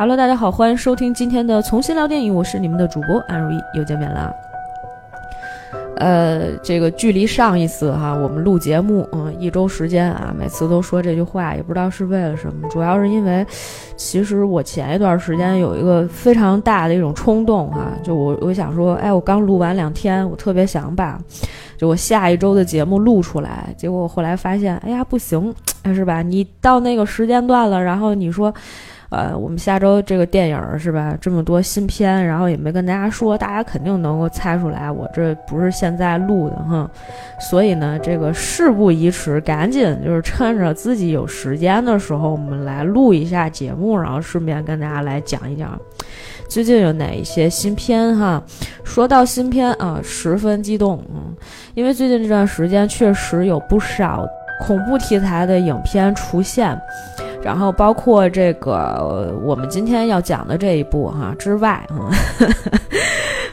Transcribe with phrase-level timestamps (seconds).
[0.00, 4.34] Hello，大家好，欢迎收听今天的重新聊电影，我是你们的主播安如意，又见面了。
[5.98, 13.46] 呃，这个距离上一次哈，我们录节目，嗯，一周时间啊，每次都说这句话，也不知道是为了什么，主要是因为，
[13.94, 21.20] 其实我前一段时间有一个非常大的一种冲动哈，就我我想说，哎，我刚录完两天，我特别想把，
[21.76, 25.54] 就我下一周的节目录出来，结果我后来发现，哎呀，不行，
[25.94, 26.22] 是吧？
[26.22, 28.50] 你到那个时间段了，然后你说。
[29.10, 31.16] 呃，我们下周这个电影是吧？
[31.20, 36.88] 这么多新片，然后也没跟大家说，大家肯定能够猜出来，我这不是现在录的哈。
[37.40, 45.76] 所以呢，这个事不宜迟，赶紧就是趁着自己有时间的时候，我们来录一下节目，然后顺便跟大家来讲一讲
[46.48, 48.40] 最近有哪一些新片哈。
[48.84, 51.34] 说到新片啊，十分激动，嗯，
[51.74, 54.24] 因为最近这段时间确实有不少
[54.60, 56.80] 恐怖题材的影片出现。
[57.42, 61.86] 然后包括这个我们今天要讲的这一部哈之外，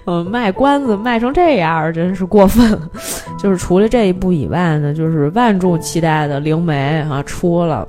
[0.05, 2.77] 嗯， 卖关子卖成这样真是过分。
[3.39, 7.87] 就是除了这一部以外呢，就是万众期待的《灵媒》哈出了。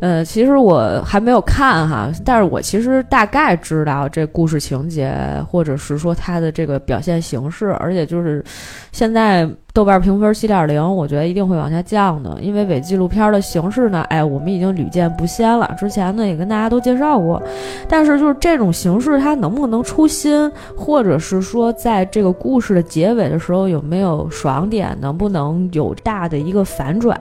[0.00, 5.14] 呃，其实我还没有看哈，但是我其实大概知道这故事情节，
[5.48, 8.44] 或者是说它的这个表现形式，而且就是
[8.92, 9.48] 现在。
[9.76, 15.70] 豆瓣评分七点零，我觉得一定会往下降的，因为伪纪录片的形式呢，哎，我们已经屡见不鲜了。
[15.76, 17.42] 之前呢也跟大家都介绍过，
[17.86, 27.14] 但是就是这种形式它能不能出新，或者是说在这个故事的结尾的时候有没有爽点，能不能有大的一个反转，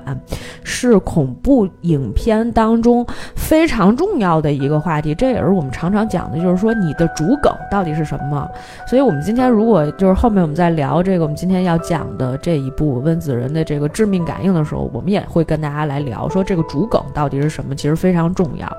[0.63, 5.13] 是恐怖影片当中非常重要的一个话题。
[5.13, 8.47] 这也是我们常常讲的，就是说你的主梗到底是什么。
[8.87, 12.39] 所以我们今天如果就是后面我们再聊这个，我们今天要讲的。
[12.45, 18.71] 这一部温子仁的这个致命感应的时候，我们也会跟大家来聊说这个主梗到底是什么，其实非常重要。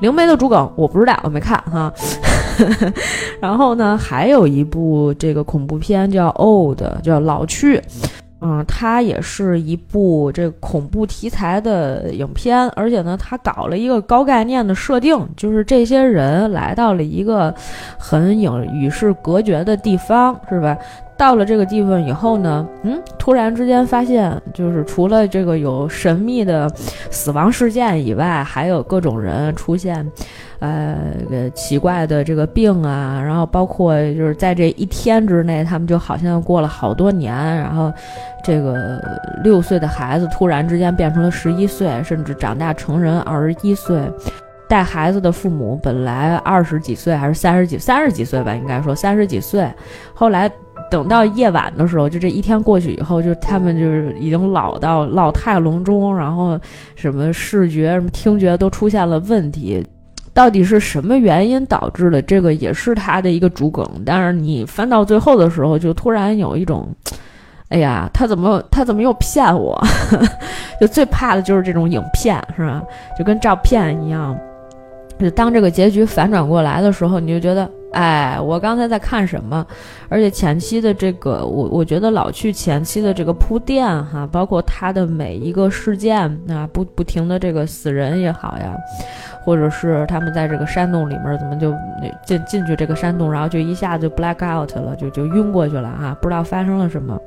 [0.00, 1.92] 灵媒的主梗我不知道，我没看哈。
[3.40, 7.80] 然后呢，还有一部这个恐怖片叫《Old》，叫老去。
[8.40, 17.54] 嗯，它也是一部这恐怖题材的影片，而且呢，它搞了一个高概念的设定，就是这些人来到了一个
[17.96, 20.76] 很影与世隔绝的地方，是吧？
[21.18, 26.70] 到了这个地方以后呢，嗯，突然之间发现，就是除了这个有神秘的
[27.10, 30.06] 死亡事件以外，还有各种人出现，
[30.58, 30.98] 呃，
[31.54, 37.90] 奇怪的这个病啊，然后包括就是在这一天之内，他们就好像过了好多年，然后
[38.44, 39.00] 这个
[39.42, 44.02] 六岁的孩子突然之间变成了十一岁，甚至长大成人二十一岁，
[44.68, 49.66] 带孩子的父母本来二十几岁还是三十几三十几岁吧，应该说三十几岁，
[50.12, 50.50] 后来。
[50.90, 56.58] 等到夜晚的时候，就这一天过去以后，就他们就是已经老到老态龙钟，然后
[56.94, 59.84] 什么视觉、什么听觉都出现了问题。
[60.32, 62.20] 到底是什么原因导致的？
[62.20, 63.84] 这个也是他的一个主梗。
[64.04, 66.86] 但是你翻到最后的时候，就突然有一种，
[67.70, 69.82] 哎呀，他怎么他怎么又骗我？
[70.78, 72.82] 就最怕的就是这种影片，是吧？
[73.18, 74.36] 就跟照片一样。
[75.18, 77.68] 就当这个结局反转过来的时候，你就觉得。
[77.96, 79.66] 哎，我刚才在看什么？
[80.10, 86.20] 而且前期的这个，我我觉得老去前期的这个铺垫哈，包括他的每一个事件
[86.50, 88.76] 啊，不不停的这个死人也好呀，
[89.46, 91.74] 或者是他们在这个山洞里面怎么就
[92.26, 97.18] 进进去这个山洞，然后就一下就 black out 了，就就晕过去了哈，不知道发生了什么，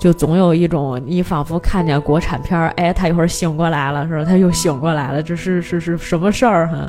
[0.00, 4.24] 就总有一种你仿佛看见国产片儿，哎，他一会儿醒过来了是吧？
[4.24, 6.84] 他又醒过来了，这是是是什么事儿哈？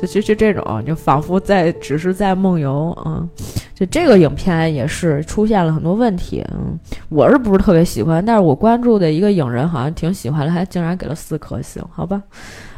[0.00, 3.26] 就就就这种，就仿佛在只是在梦游啊！
[3.74, 6.78] 就这个影片也是出现了很多问题，嗯，
[7.08, 8.24] 我是不是特别喜欢？
[8.24, 12.20] 但是我关注的一个影人好像挺喜欢的，还竟然给了四颗星，好吧，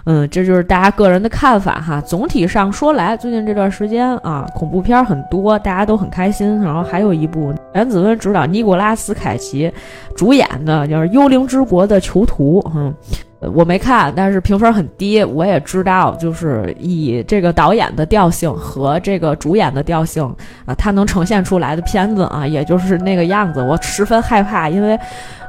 [0.05, 2.01] 嗯，这就是大家个人的看法哈。
[2.01, 6.61] 总体上说来，最近这段时间啊，恐怖片很多，大家都很开心。
[6.61, 9.73] 然后还有一部袁子温执导、尼古拉斯凯奇
[10.15, 12.95] 主演的，就是《幽灵之国的囚徒》，嗯。
[13.41, 15.25] 我没看，但是评分很低。
[15.25, 20.23] 我也知道，就是以这个导演的调性和这个主演的调性
[20.67, 23.63] 啊，他能呈现出来的片子啊，也就是那个样子。
[23.63, 24.99] 我十分害怕，因为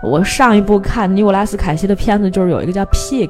[0.02, 3.28] 我上一部看尼古拉斯凯奇的片子就是有一个叫《Pig》。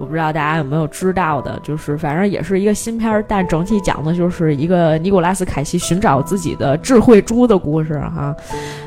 [0.00, 8.34] 我不知道大家有没有知道的，就是反正也是一个新片儿，但整体讲的就是一个尼古拉斯凯奇寻找自己的智慧猪的故事哈，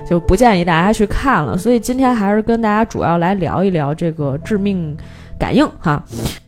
[0.10, 1.56] 就不建议大家去看了。
[1.56, 4.98] 所以今天还是跟大家主要来聊一聊这个致命
[5.38, 6.04] 感应哈。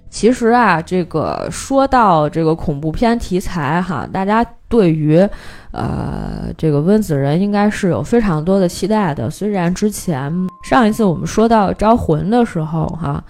[0.09, 5.17] 其实啊，这个说到这个恐怖片题材哈，大家对于
[5.69, 9.29] 呃这个温子仁应该是有非常多的期待的。
[9.29, 10.33] 虽然之前
[10.63, 13.23] 上一次我们说到招魂的时候哈。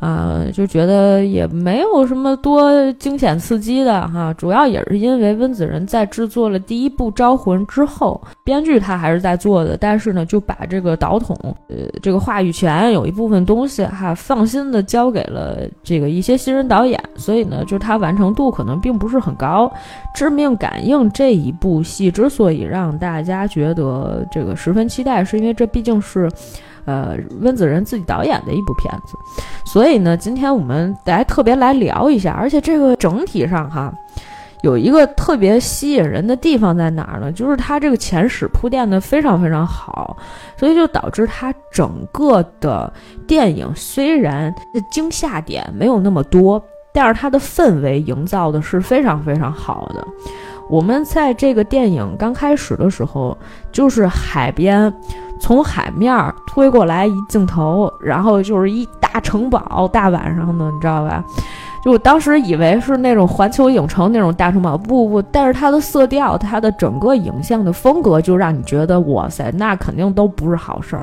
[0.00, 11.36] 啊就觉得也没有什么多惊险刺激的哈，主要也是因为温子仁在制作了第一部《招魂》之后，编剧他还是在做的，但是呢，就把这个导筒，
[11.68, 19.66] 呃，这个话语权有一部分东西哈，放心的交给了这个一些新人导演，所以呢，就他完成度可能并不是很高。
[20.14, 26.30] 《致命感应》这一部戏之所以让大家觉得这个十分期待，是因为这毕竟是。
[26.88, 29.14] 呃，温子仁自己导演的一部片子，
[29.66, 32.32] 所以呢，今天我们来特别来聊一下。
[32.32, 33.92] 而且这个整体上哈，
[34.62, 37.30] 有一个特别吸引人的地方在哪儿呢？
[37.30, 40.16] 就是它这个前史铺垫的非常非常好，
[40.56, 42.90] 所以就导致它整个的
[43.26, 44.50] 电影虽然
[44.90, 46.58] 惊吓点没有那么多，
[46.94, 50.02] 但是它的氛围营造的是非常非常好的。
[50.70, 53.36] 我们在这个电影刚开始的时候，
[53.70, 54.90] 就是海边。
[55.40, 61.24] 从海面推过来一镜头，然后就是一大城堡，大晚上的，你知道吧？
[61.84, 71.02] 就我当时以为是那种环球影城那种大城堡，不不，但是它的色调，它的整个影像的风格，就让你觉得哇塞，那肯定都不是好事儿。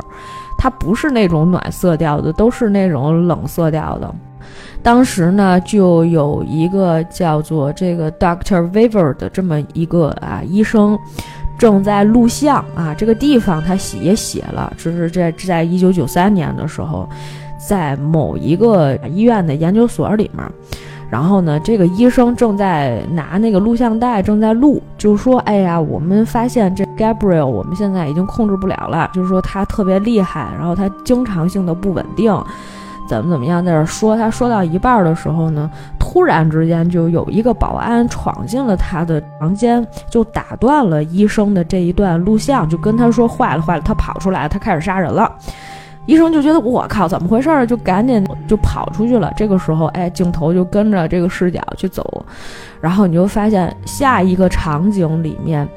[0.58, 4.14] 它不是那种暖色调的，都是那种冷色调的。
[4.84, 10.98] 当时呢，就有一个叫做这个 Doctor Weaver 的这么一个啊医生。
[11.58, 17.08] 正在录像啊，这个地方他写也写了，就是在在一九九三年的时候，
[17.58, 20.46] 在某一个医院的研究所里面，
[21.10, 32.36] 然后呢，这个医生正在拿那个录像带正在录，就说：“哎呀，我们发现这 Gabriel，我们现在已经控制不了了，就是说他特别厉害，然后他经常性的不稳定。”
[33.08, 35.70] 怎么怎么样，在这说，他说到一半的时候呢，
[36.00, 45.32] 突然之间就有一个保安闯进了他的房间，就打断了医生的这一段录像，就跟他说坏了坏了，他跑出来，他开始杀人了。
[46.08, 47.66] 医生就觉得我靠，怎么回事儿？
[47.66, 49.34] 就赶紧就跑出去了。
[49.36, 52.24] 这个时候，哎，镜头就跟着这个视角去走，
[52.80, 55.68] 然后你就发现下一个场景里面。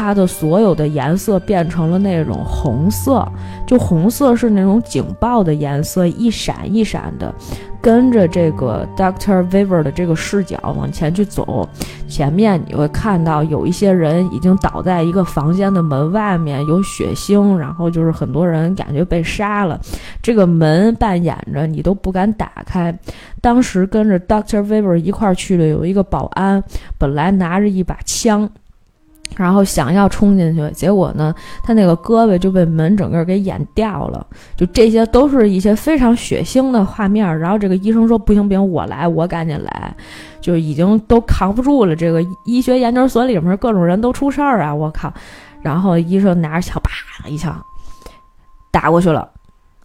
[0.00, 3.22] 它的所有的颜色变成了那种红色，
[3.66, 7.30] 就红色是那种警报的颜色，一闪一闪的，
[7.82, 11.68] 跟着这个 Doctor Weaver 的这个视角往前去走。
[12.08, 19.78] 前面你会看到有一些人已经倒在一个房间的门外面，有血腥，然后就是很多人感觉被杀了。
[20.22, 22.98] 这个门半掩着，你都不敢打开。
[23.42, 26.64] 当时跟着 Doctor Weaver 一块去的有一个保安，
[26.96, 28.48] 本来拿着一把枪。
[29.36, 34.26] 然后想要冲进去，结果呢，他那个胳膊就被门整个给掩掉了。
[34.56, 37.38] 就这些都是一些非常血腥的画面。
[37.38, 39.94] 然后这个医生说：“不行不行，我来，我赶紧来。”
[40.40, 41.94] 就已经都扛不住了。
[41.94, 44.74] 这个医学研究所里面各种人都出事儿啊！
[44.74, 45.12] 我靠！
[45.62, 47.54] 然后医生拿着枪，啪一枪
[48.70, 49.28] 打过去了，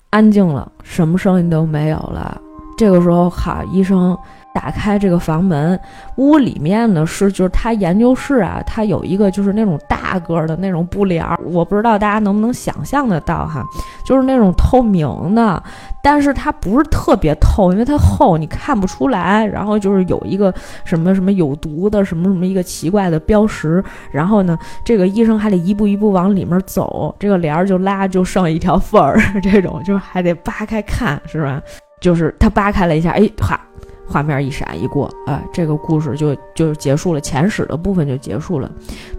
[0.10, 2.40] 安静了，什么声音都没有了。
[2.78, 4.18] 这个时候，好，医生。
[4.56, 5.78] 打开这个房门，
[6.16, 13.62] 屋里面呢是就是他研究室啊，他有一个就是那种大个的那种布帘儿，我不知道大家能不能想象得到哈，
[14.06, 15.62] 就是那种透明的，
[16.02, 19.46] 但是它不是特别透，因为它厚，你看不出来。
[19.46, 20.54] 然后就是有一个
[20.86, 31.62] 什么什么有毒的什么什么一个奇怪的标识，然后呢，这个医生还得一步一步往里面走，这个帘儿就拉就剩一条缝儿，这种就是还得扒开看，是吧？
[32.00, 33.60] 就是他扒开了一下，哎，哈。
[34.08, 38.70] 画面一闪一过，啊，这个故事就就结束了，前史的部分就结束了。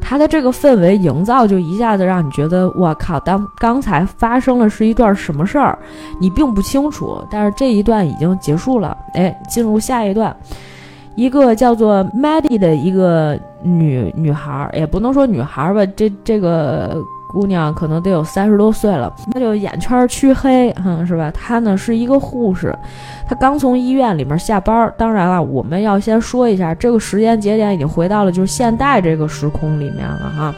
[0.00, 5.78] 它的这个氛围营造就一下子让你觉得，我靠，当刚才发生了是一段什么事儿，
[6.20, 10.34] 你并不清楚，但是这一段已经结束了，哎，进入下一段，
[11.16, 16.96] 一个叫做 Maddie 的一个女女孩，也不能说女孩吧，这这个。
[17.38, 21.30] 姑娘可能得有三十多岁了，她就眼圈黢黑，哼，是吧？
[21.32, 22.74] 她呢是一个护士，
[23.28, 24.90] 她刚从医院里面下班。
[24.96, 30.54] 当然了，我们要先说一下，这个时间节点已经回到了就是现代这个时空里面了，哈。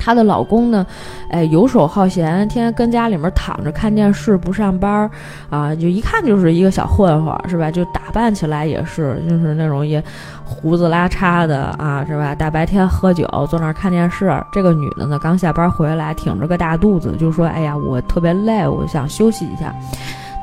[0.00, 0.84] 她的老公呢，
[1.28, 5.10] 哎，游手好闲，天天跟家里面躺着看电视，不上班儿，
[5.50, 7.70] 啊，就一看就是一个小混混，是吧？
[7.70, 10.02] 就打扮起来也是，就是那种也
[10.44, 12.34] 胡子拉碴的啊，是吧？
[12.34, 14.32] 大白天喝酒，坐那儿看电视。
[14.50, 19.74] 这个女的呢，刚下班回来，挺着个大肚子，就说：“哎呀，我特别累，我想休息一下。”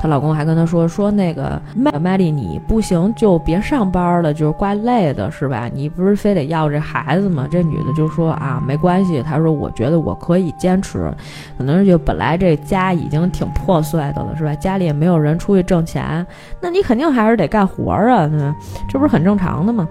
[0.00, 5.68] 她老公还跟她说说那个麦麦丽，你不行就别上班了，就是怪累的，是吧？
[5.72, 7.46] 你不是非得要这孩子吗？
[7.50, 9.22] 这女的就说啊，没关系。
[9.22, 11.12] 她说我觉得我可以坚持，
[11.56, 14.54] 可能是就本来这家已经挺破碎的了，是吧？
[14.54, 16.26] 家里也没有人出去挣钱，
[16.60, 18.30] 那你肯定还是得干活啊，
[18.88, 19.88] 这不是很正常的吗？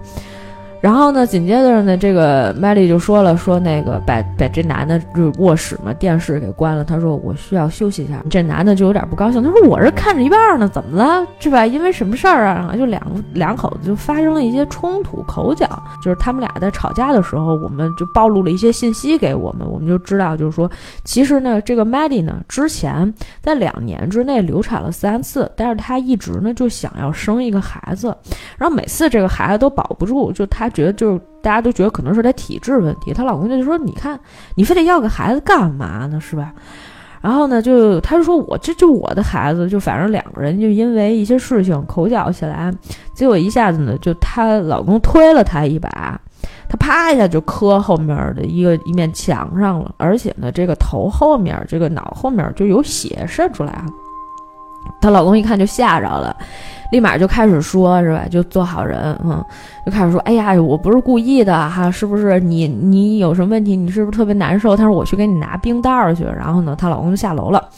[0.80, 6.84] 然后呢，紧接着呢，这个麦丽就说了，说那个把把这男的就是卧室嘛电视给关了。
[6.84, 8.22] 他说我需要休息一下。
[8.30, 11.26] 这男的就有点不高兴，他说我这看着一半呢，怎么了？
[11.40, 11.66] 是吧？
[11.66, 12.74] 因为什么事儿啊？
[12.78, 15.68] 就两两口子就发生了一些冲突口角，
[16.00, 20.70] 就是他们俩在吵架的时候，我们就暴露了一些信息给我们，我们就知道，就是说，
[21.02, 28.16] 其实呢，这个麦丽呢，之前在两年之内流产了三次，但是她一直呢就想要生一个孩子，
[28.56, 30.67] 然后每次这个孩子都保不住，就她。
[30.70, 34.18] 觉得就是大家都觉得可能是她体质问题，她老公就说：“你看，
[34.54, 36.20] 你非得要个孩子干嘛呢？
[36.20, 36.52] 是吧？”
[37.20, 42.72] 然后呢，就她就说：“我这就我的孩子，就反正两个人就因为一些事情口角起来，
[43.12, 45.90] 结果一下子呢，就她老公推了她一把，
[46.68, 53.86] 她啪一下就磕后面的一个一面墙上了，而且呢，这个头后面这个脑后面就有血渗出来啊。
[55.00, 56.36] 她老公一看就吓着了。”
[56.90, 58.24] 立马就开始说，是吧？
[58.30, 59.44] 就做好人，嗯，
[59.84, 62.40] 就开始说，哎呀，我不是故意的哈，是不是？
[62.40, 63.76] 你你有什么问题？
[63.76, 64.74] 你是不是特别难受？
[64.74, 66.24] 他说我去给你拿冰袋去。
[66.24, 67.68] 然后呢，她老公就下楼了。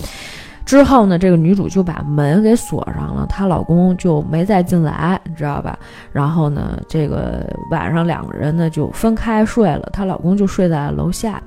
[0.64, 5.76] 之后呢，这个女主就把门给锁上了，她老公就没再进来，你知道吧？
[6.12, 11.42] 然后呢，这个晚上两个人呢就分开睡了，她老公就睡在楼下。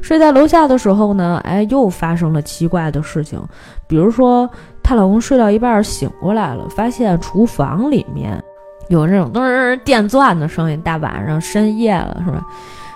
[0.00, 3.42] 睡在楼下的时候呢，哎，又发生了奇怪的事情，
[3.88, 4.48] 比如说。
[4.82, 8.42] 她老公睡到一半醒过来了，发现厨房里面
[8.88, 10.80] 有那种噔电钻的声音。
[10.82, 12.44] 大晚上深夜了，是吧？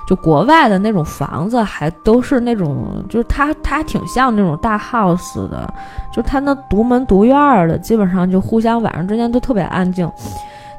[0.06, 5.72] 就国外的那种房子还都是那种，就是它它挺像那种大 house 的，
[6.12, 10.06] 就它那独门独院的，基本上就互相晚上之间都特别安静。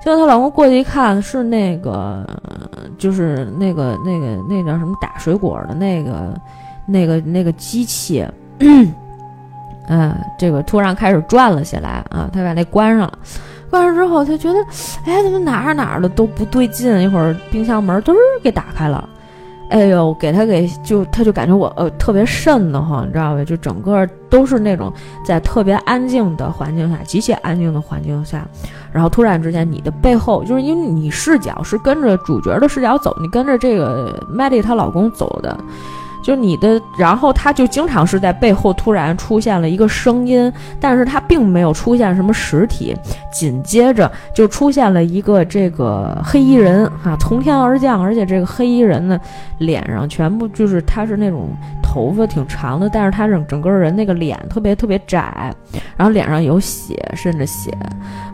[0.03, 2.24] 结果她老公过去一看，是那个，
[3.00, 6.39] 就是那个那个那叫什么打水果的那个
[6.85, 8.24] 那个那个机器。
[9.88, 12.30] 嗯，这个突然开始转了起来啊！
[12.34, 13.20] 他把那关上了，
[13.70, 14.60] 关上之后，他觉得，
[15.06, 17.01] 哎，怎么哪儿哪儿的都不对劲？
[17.01, 19.08] 一会儿冰箱门嘚儿给打开了，
[19.70, 23.44] 哎呦，给他给就他就感觉我呃特别瘆得慌，你知道吧？
[23.44, 24.92] 就整个都是那种
[25.24, 28.44] 在特别安静的环境下，极其安静的环境下，
[28.92, 35.56] 然后突然之间，你的背后就是因为你视角是跟着主角的视角走，你跟着这个麦丽她老公走的。
[36.25, 42.96] 就你的，然后他就经常是在背后突然出现了一个声音，但是他并没有出现什么实体，
[43.32, 49.20] 紧接着就出现了一个这个黑衣人啊，从天而降，而且这个黑衣人呢，
[49.60, 51.50] 脸上全部就是他是那种
[51.84, 55.53] 头发挺长的，但是他整整个人那个脸特别特别窄，
[55.96, 57.72] 然后脸上有血，渗着血，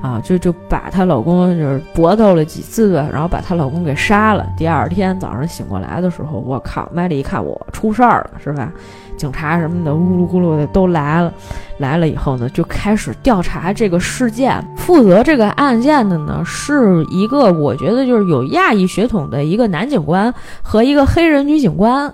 [0.02, 4.48] 啊，就就把她老公就是搏斗了几次，然后把她老公给杀了。
[4.56, 7.60] 第二天早上醒过来的时候，我靠，麦丽一看我。
[7.82, 8.72] 出事儿了是吧？
[9.18, 11.34] 警察什么的呜噜咕噜的都来了，
[11.80, 14.64] 来了以后呢，就开始调查这个事件。
[14.78, 22.14] 负责这个案件的呢，是一个我觉得就是有亚裔血统的一个男警官和一个黑人女警官。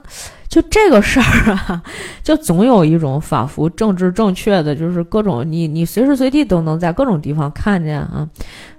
[0.50, 1.84] 就这个事儿啊，
[2.24, 8.26] 就总有一种仿佛政治正确的，就是各种你你随时随地都能在各种地方看见啊。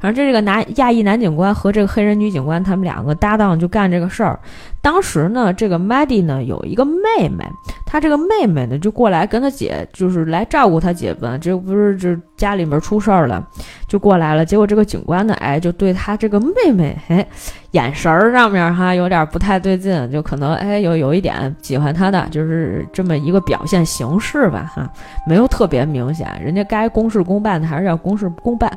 [0.00, 4.40] 反正这个男亚裔男警官和这个黑人女警官，他们两个搭档就干这个事儿。
[4.88, 7.44] 当时呢，这个 Maddie 呢有一个妹妹，
[7.84, 11.26] 她这个妹妹呢就过来跟她姐，就是来照顾她姐夫。
[11.42, 13.46] 这不是这家里面出事儿了，
[13.86, 14.46] 就过来了。
[14.46, 17.28] 结果这个警官呢，哎，就对她这个妹妹，哎，
[17.72, 24.90] 眼神儿上面哈有点不太对劲，就可能哎有有一点喜欢她的，就是这么一个表现形式吧，哈，
[25.26, 26.26] 没有特别明显。
[26.42, 28.72] 人家该公事公办的还是要公事公办。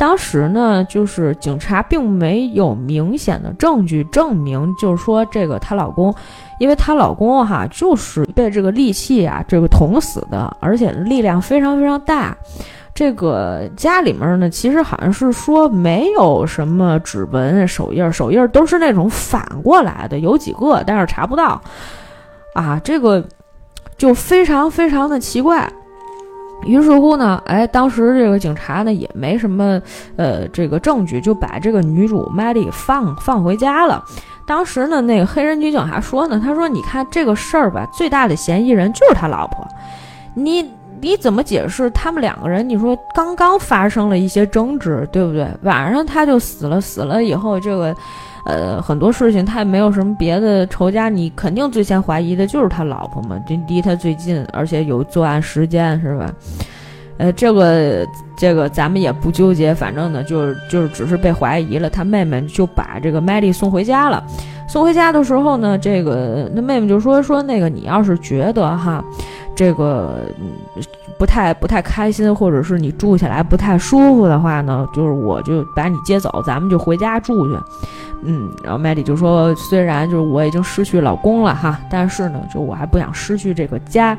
[0.00, 6.14] 当时呢，就是警察并没有明显的证据证明，就是说这个她老公，
[6.58, 12.34] 因为她老公哈就是被这个利器啊这个捅死的，而且力量非常非常大。
[12.94, 21.60] 这个家里面呢，其实好像是说没有什么指纹、手印，手印都是那种反过来的，有几个，但是查不到。
[22.54, 23.22] 啊，这个
[23.98, 25.70] 就非常非常的奇怪。
[26.64, 29.80] 于是乎呢，哎，当时这个警察呢也没什么，
[30.16, 34.02] 呃，这个证据，就把这个女主麦丽放放回家了。
[34.46, 39.66] 当时呢，那个黑人女警还说呢，他说：“你看这个事儿吧，最大的嫌疑人就是他老婆，
[40.34, 40.68] 你
[41.00, 42.68] 你怎么解释他们两个人？
[42.68, 45.48] 你说刚刚发生了一些争执，对不对？
[45.62, 47.94] 晚上他就死了，死了以后这个。”
[48.44, 56.32] 呃，很多事情他也没有什么别的仇家，你肯定最先怀疑的就是他老婆嘛，这离他最近，而且有作案时间，是吧？
[57.18, 61.90] 呃，这个这个咱们也不纠结，反正呢，就是就是只是被怀疑了。
[61.90, 64.24] 他妹妹就把这个麦丽送回家了。
[64.66, 69.04] 送回家的时候呢，这个那妹妹就说说那个你要是觉得哈，
[69.54, 70.20] 这个
[71.20, 77.58] 不太不太开心，或者是你住起来不太舒服的话呢，就是我就把你接走，咱们就回家住去。
[78.22, 84.16] 嗯，然后麦迪就说，虽然就是我已经失去老公了哈，但是呢，就我还不想失去这个家。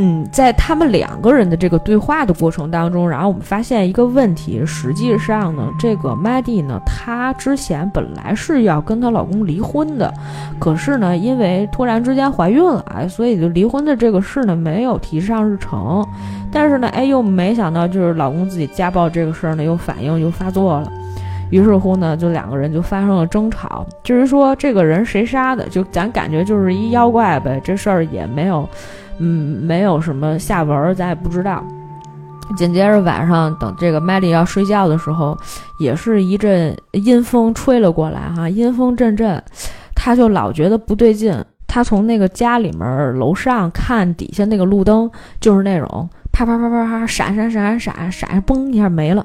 [0.00, 10.14] 嗯，在他们两个人的这个对话的过程当中，然后我们发现一个问题，实际上呢，这个麦蒂呢，她之前本来是要跟她老公离婚的，
[10.60, 16.06] 可是呢，因为突然之间怀孕了，所以就离婚的这个事呢没有提上日程。
[16.52, 20.92] 但是呢，哎，又没想到就是老公自己家暴这个事儿呢，又反应又发作了。
[21.50, 23.84] 于是乎呢，就两个人就发生了争吵。
[24.04, 28.68] 至于说这个人谁杀的，就咱感觉就是一妖怪呗，这事儿也没有。
[29.18, 31.62] 嗯，没有什么下文，咱也不知道。
[32.56, 35.36] 紧接着晚上，等这个麦莉要睡觉的时候，
[35.78, 39.42] 也是一阵阴风吹了过来，哈，阴风阵阵，
[39.94, 41.44] 他就老觉得不对劲。
[41.66, 49.24] 他从那个家里面楼上看底下那个路灯，就是那种啪啪啪啪啪闪闪闪闪闪闪，嘣一下没了。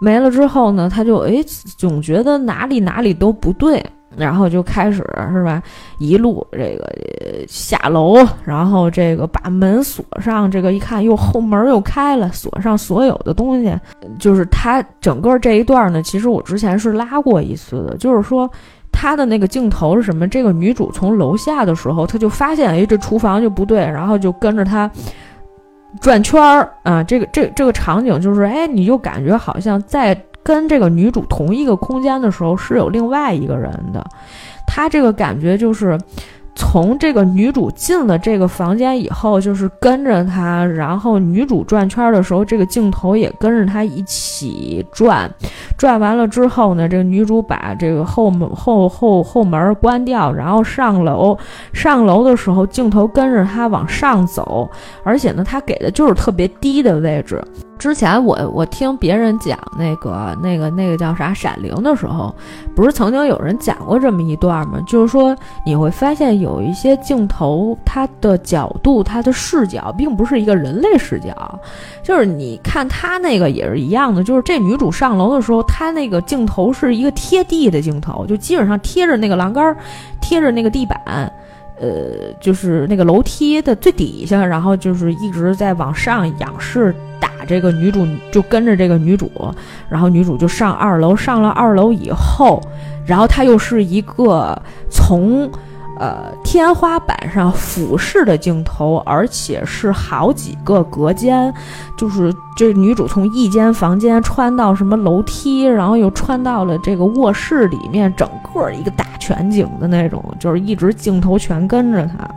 [0.00, 1.44] 没了之后呢，他就哎，
[1.76, 3.84] 总觉得哪里哪里都不对。
[4.18, 4.96] 然后就开始
[5.32, 5.62] 是吧，
[5.98, 6.92] 一路这个
[7.46, 13.74] 下楼，然后这个把门锁上，这个一看又后门又开了，锁上所有的东西。
[14.18, 18.50] 就是他整个这一段呢，其实我之前是拉过一次的，就是说
[18.90, 20.26] 他的那个镜头是什么？
[20.26, 24.90] 这个女主从楼下的时候，她就发现哎，这厨房就不对，然后就跟着他
[26.00, 27.02] 转圈儿啊。
[27.02, 30.20] 这个这这个场景就是哎，你就感觉好像在。
[30.48, 34.02] 跟这个女主同一个空间的时候，是有另外一个人的。
[34.66, 35.98] 他这个感觉就是。
[36.60, 45.32] 从这个女主进了这个房间以后，就是跟着她，然后女主转圈的时候，这个镜头也跟着她一起转。
[45.76, 51.38] 转完了之后呢，这个女主把这个后门后后后门关掉，然后上楼。
[51.72, 54.68] 上楼的时候，镜头跟着她往上走，
[55.04, 57.40] 而且呢，她给的就是特别低的位置。
[57.78, 62.34] 之前我我听别人讲那个那个那个叫啥《闪灵》的时候，
[62.76, 64.78] 不是曾经有人讲过这么一段吗？
[64.86, 66.58] 就是说你会发现有。
[66.68, 71.58] 一些镜头，它的角度、它的视角，并不是一个人类视角，
[72.02, 79.74] 就是你看他那个也是一样的，就是这女主上楼的时候，她那个镜头是一个贴地的镜头，就基本上贴着那个栏杆，
[80.20, 81.00] 贴着那个地板，
[81.80, 89.30] 呃，就是那个楼梯的最底下，然后就是一直在往上仰视打这个女主，就跟着这个女主，
[89.88, 92.60] 然后女主就上二楼，上了二楼以后，
[93.06, 94.60] 然后她又是一个
[94.90, 95.50] 从。
[95.98, 101.52] 呃，天花板上俯视的镜头，而且是好几个隔间，
[101.96, 112.28] 就是这女主从一间房间穿到什么楼梯，然后又穿到了这个卧室里面，整个一个大全景的那种，就是一直镜头全跟着她，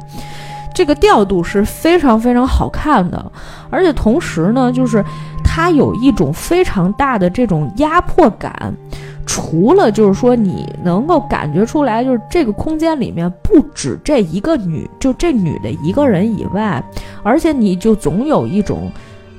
[0.74, 3.32] 这个调度是非常非常好看的，
[3.70, 5.06] 而且同时呢，就是
[5.44, 8.74] 它有一种非常大的这种压迫感。
[9.34, 16.84] 除了就是说你能够感觉出来，就是这个空间里面不止这一个女，就这女的一个人以外，
[17.24, 18.92] 而且你就总有一种，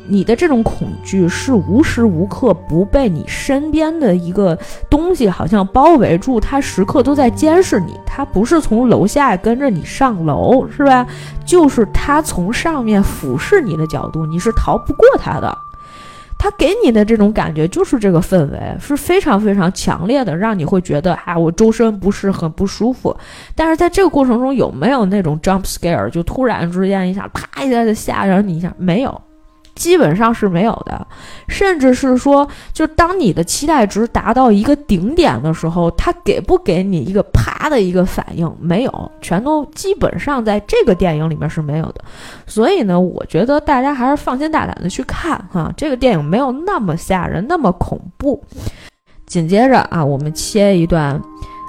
[0.09, 11.07] 你的这种恐惧是无时无刻不被你身边的一个东西好像包围住，它时刻都在监视你，它不是从楼下跟着你上楼，是吧？
[11.45, 15.55] 就是它从上面俯视你的角度，你是逃不过它的。
[16.43, 23.17] 他给你的这种感觉就是这个氛围是非常非常强烈的，让你会觉得啊，我周身不是很不舒服。
[23.55, 28.75] 但是在这个过程中有没有那种 jump scare，就突然之间一下啪一下就吓着你一下？
[28.77, 29.23] 没有。
[29.75, 31.07] 基本上是没有的，
[31.49, 38.51] 甚至是说，就当你的期待值达到一个顶点的时候，他给不给你一个啪的一个反应？
[38.61, 42.05] 没有，全都基本上在这个电影里面是没有的。
[42.47, 48.43] 所以呢，我觉得大家还是放心大胆的去看哈，这个电影没有那么吓人，那么恐怖。
[49.27, 51.21] 紧接着啊，我们切一段。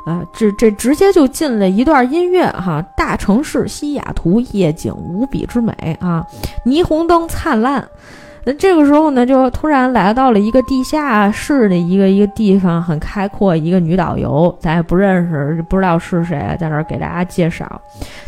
[0.05, 6.25] 啊，这这直接就进了一段音乐哈，大城市西雅图夜景无比之美啊，
[6.65, 7.87] 霓虹灯灿烂。
[8.45, 13.55] 那这个时候呢，就突然来到了一个地下室的一个一个地方，很开阔。
[13.55, 17.81] 一个女导游，咱也不认识，不知道是谁，在那儿给大家介绍，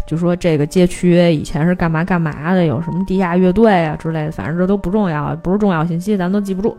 [0.08, 6.78] 就说这个街区以前是干嘛干嘛的，有什么地下乐队啊之类的，反正这都不重要，不是重要信息，咱都记不住。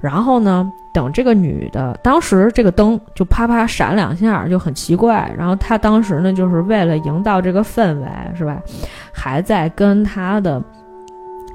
[0.00, 0.68] 然后呢？
[0.96, 5.30] 等这个女的，当时这个灯就啪啪闪两下，就很奇怪。
[5.36, 8.58] 然后她当时呢，就是为了营造这个氛围，是吧？
[9.12, 10.62] 还在跟她的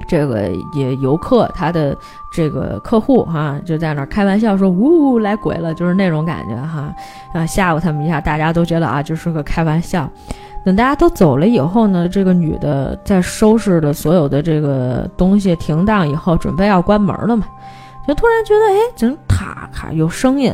[0.06, 1.96] 这个也游客，她的
[2.32, 6.94] 这个客户哈，就在那儿开玩笑说：“呜，来鬼了！”就是那种感觉哈，
[7.34, 8.20] 啊，吓唬他们一下。
[8.20, 10.08] 大家都觉得啊，就是个开玩笑。
[10.64, 17.44] 等大家都走了以后呢，这个女的在收拾的所有的这个东西停当以后，准备要关门了嘛。
[18.06, 20.52] 就突然觉得，哎，怎么咔咔有声音？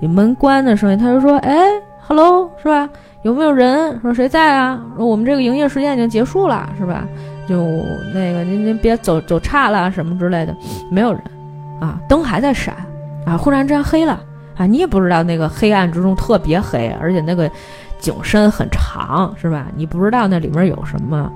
[0.00, 1.66] 有门关的声音，他就说：“哎
[2.00, 2.88] ，hello，是吧？
[3.22, 4.00] 有没有人？
[4.00, 4.80] 说谁在啊？
[4.96, 7.06] 说我们这个营业时间已经结束了，是吧？
[7.46, 7.66] 就
[8.14, 10.56] 那个您您别走走岔了什么之类的，
[10.90, 11.20] 没有人
[11.80, 12.74] 啊，灯还在闪
[13.26, 14.18] 啊，忽然之间黑了
[14.56, 17.50] 啊，你也不知道那个黑暗之中特别黑，而且那个
[17.98, 19.66] 景深很长，是吧？
[19.74, 21.30] 你不知道那里面有什么，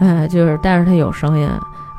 [0.00, 1.48] 嗯，就是但是它有声音。”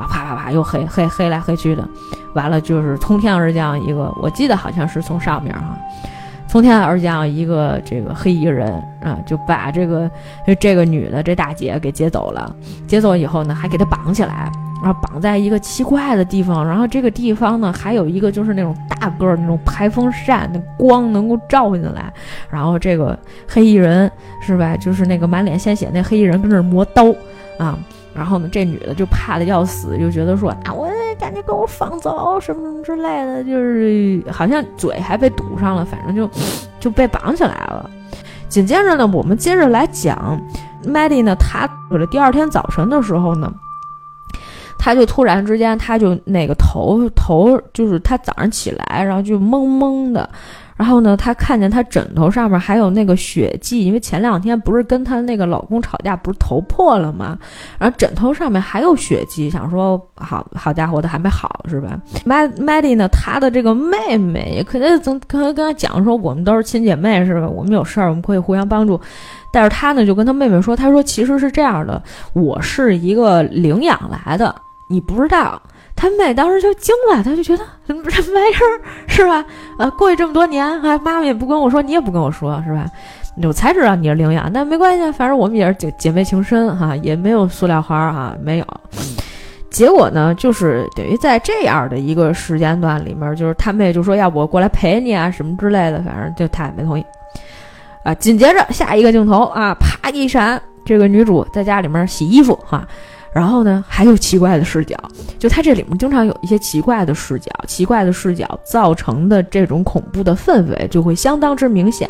[0.07, 1.87] 啪啪啪，又黑黑黑来黑去的，
[2.33, 5.77] 完了就是从天而降一个，我记得好像是从上面哈，
[6.47, 10.09] 从天而降一个这个黑衣人啊，就把这个
[10.59, 12.55] 这个女的这大姐给劫走了，
[12.87, 14.51] 劫走以后呢，还给她绑起来，
[14.83, 22.11] 然后绑在一个奇怪的地方，然后这个地方呢，还有一个就是那种大个儿那种排风扇，那光能够照进来，
[22.49, 24.11] 然后这个黑衣人
[24.41, 27.05] 是吧，就是那个满脸鲜血那黑衣人跟那磨刀
[27.57, 27.77] 啊。
[28.13, 36.29] 然后呢，这女的就怕的要死，就觉得说啊，我赶紧给我放走什么什么之类的，就是好像嘴还被堵上了，反正就
[36.79, 37.89] 就被绑起来了。
[38.49, 40.39] 紧接着呢，我们接着来讲
[40.85, 43.49] ，Maddie 呢，她了第二天早晨的时候呢，
[44.77, 50.29] 她就突然之间，她就那个头头就是她早上起来，然后就懵懵的。
[50.81, 57.37] 然后呢，她看见她枕头上面还有那个血迹，因为前两天不是跟她那个老公吵架，不是头破了吗？
[57.77, 67.47] 然后枕头上面还有血迹，想说好好家伙的还没好是吧？Maddy 呢，她的这个妹妹肯定总可能跟她讲说，我们都是亲姐妹是吧？
[67.47, 68.99] 我们有事儿我们可以互相帮助。
[69.53, 72.01] 但是她呢就跟她妹妹说，她说其实是这样的，
[72.33, 74.55] 我是一个领养来的，
[74.89, 75.61] 你不知道。
[76.01, 79.45] 他妹当时就惊了，他就觉得什么什么玩意儿是吧？
[79.77, 82.87] 呃，过去这么多年，啊，妈妈也不跟我说，你也不跟我说，是吧？
[83.43, 88.65] 我才知道你是领养，但没关系，反正我们也是姐姐妹情深哈，也没有塑料花哈，没有。
[89.69, 97.05] 结果呢，就是等于在这样的一个时间段里面，就是他妹就说要我过来陪你啊什么之类的，反正就他也没同意。
[98.03, 102.87] 啊，紧接着下一个镜头啊，啪一闪，这个女主在家里面洗衣服哈。
[103.33, 104.95] 然后呢，还有奇怪的视角，
[105.39, 112.09] 就它这里面经常有一些奇怪的视角，奇怪的视角造成的这种恐怖的氛围就会相当之明显。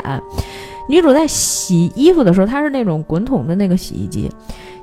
[0.88, 4.30] 女主在洗衣服的时候，她是那种滚筒的那个洗衣机，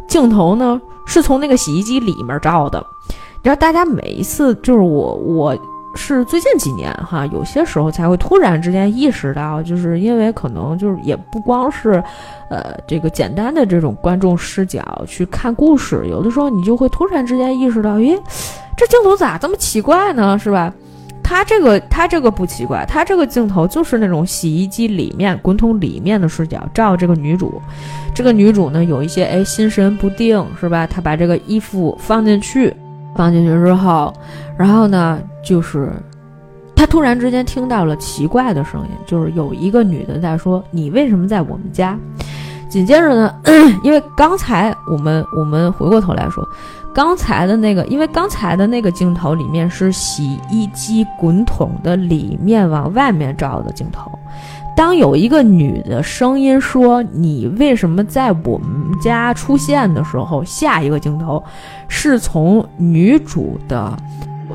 [0.07, 2.83] 镜头呢是从那个洗衣机里面照的。
[3.09, 5.57] 你知道大家每一次就是我我。
[5.99, 12.01] 是最近几年哈，有些时候才会突然之间意识到，就是因为可能就是也不光是，
[12.49, 18.17] 呃，这个简单的这种观众视角去看故事，有的时候你就会突然之间意识到，咦，
[18.77, 20.39] 这镜头咋这么奇怪呢？
[20.39, 20.73] 是吧？
[21.21, 27.61] 他这个他这个不奇怪，他这个镜头就是那种洗衣机里面滚筒里面的视角照这个女主，
[28.15, 30.87] 这个女主呢有一些哎心神不定是吧？
[30.87, 32.73] 她把这个衣服放进去。
[33.19, 34.13] 放进去之后，
[34.57, 35.91] 然后呢，就是
[36.73, 41.99] 他突然之间听到了奇怪的声音，就是有一个女的在说：“你为什么在我们家？”
[42.71, 43.35] 紧接着呢，
[43.83, 46.47] 因为刚才我们我们回过头来说，
[46.93, 54.09] 刚才的那个，因为刚才的那个镜头里面是洗衣机滚筒的里面往外面照的镜头。
[54.79, 61.43] 当有一个女的声音说“你为什么在我们家出现”的时候，下一个镜头
[61.89, 63.93] 是从女主的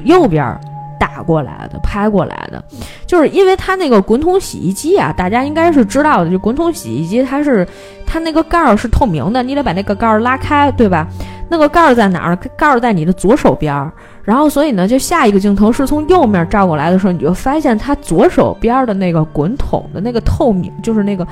[0.04, 0.58] 右边
[0.98, 2.64] 打过来的，拍过来的，
[3.06, 7.68] 就是因为它那个滚筒洗衣机啊，大家应该是知道的，就滚筒洗衣机它是
[8.06, 11.06] 它那个盖儿是透明的，你得把那个盖儿拉开，对吧？
[11.48, 12.36] 那个盖儿在哪儿？
[12.56, 13.92] 盖儿在你的左手边儿。
[14.22, 21.26] 然后，所以呢，就下一个镜头是从右面照过来的时候，你就发现他左手边的那个滚筒的那个透明，就是那个，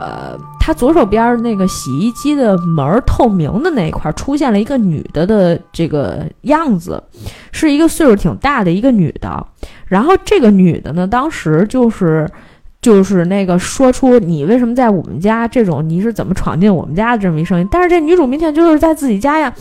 [0.00, 7.00] 呃，他左手边那个洗衣机的门透明的那一块出现了一个女的的这个样子，
[7.52, 9.46] 是一个岁数挺大的一个女的。
[9.86, 12.28] 然后这个女的呢，当时就是
[12.82, 19.52] 就是那个说出你为什么在我们家这种你是怎么闯进我们家的这么一声音，但是这女主明显就是在自己家呀。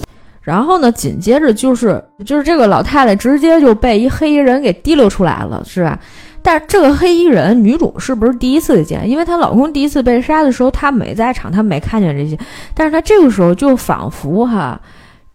[0.41, 5.99] 然后呢，紧接着就是就是这个老太太直接就被一黑衣人给提溜出来了，是吧？
[6.41, 9.07] 但是这个黑衣人女主是不是第一次见？
[9.07, 12.35] 因为她老公第一次被杀的时候，她没在场，她没看见这些。
[12.73, 14.81] 但是她这个时候就仿佛哈，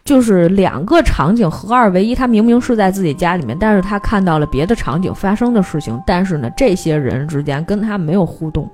[0.07, 2.15] 就是两个场景合二为一。
[2.15, 6.01] 他明明是在自己家里面，但是他看到了别的场景发生的事情。
[6.07, 8.67] 但是呢，这些人之间跟他没有互动。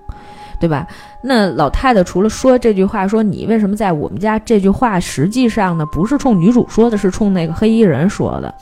[0.62, 0.86] 对吧？
[1.22, 4.38] 那老太太除了说这句话，说你为什么在我们家？
[4.38, 8.54] 这句话实际上呢，不是冲女主说的，是冲那个黑衣人说的。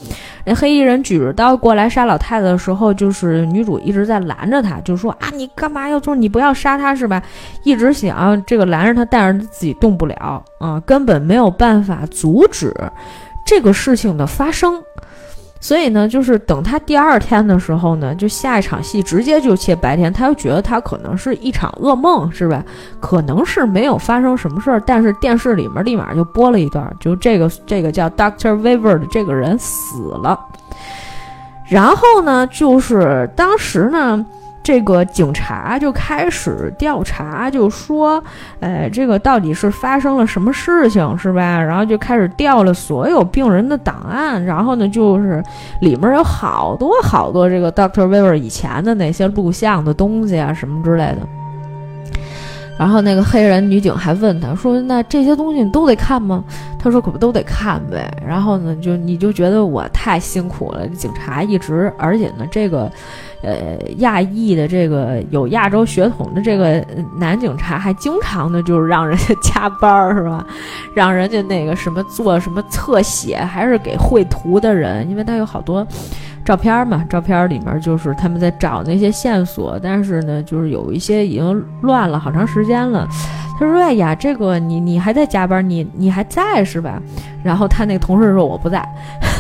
[0.47, 6.15] 那黑衣人举着刀过来杀老太太的时候，就是女主一直在拦着他，就说啊，你干嘛要做？
[6.15, 7.23] 你不要杀他是吧？
[7.65, 12.75] 一直想这个拦着他，但是自己动不了啊，根本没有办法阻止
[13.45, 14.83] 这个事情的发生。
[15.61, 22.65] 所以呢，就是等他第二天的时候呢，就下一场戏直接就切白天，他又觉得他可能是一场噩梦，是吧？
[22.99, 30.41] 可能是没有发生什么事儿，但是电视里面立马就播了一段，就这个这个叫 Doctor Weaver 的这个人死了。
[31.69, 34.25] 然后呢，就是当时呢。
[34.63, 38.23] 这个警察就开始调查，就说，
[38.61, 41.59] 哎，这个到底是发生了什么事情，是吧？
[41.61, 45.43] 然后就开始调了所有病人的档案，然后呢，就是
[45.81, 51.19] 里面有好多好多这个 Doctor Weaver 以前的那些录像的东西啊，什么之类的。
[52.79, 56.43] 然后那个黑人女警还问他说：“那这些东西你都得看吗？”
[56.79, 62.91] 他说：“可不都得看呗。”然后呢，就你就觉得我太辛苦了，警察一直，而且呢，这个。
[63.43, 66.85] 呃，亚裔的这个有亚洲血统的这个
[67.19, 70.45] 男警察，还经常的就是让人家加班儿，是吧？
[70.95, 75.87] 让人家那个什么做什么侧写，还是给绘图的人，因为他有好多
[76.45, 83.09] 照片嘛， 照片里面就是他们在找那些线索，但是呢，就是有一些已经乱了好长时间了。
[83.59, 86.99] 他说：“哎呀，这个你你还在加班，你你还在是吧？”
[87.45, 88.83] 然后他那个同事说：“我不在，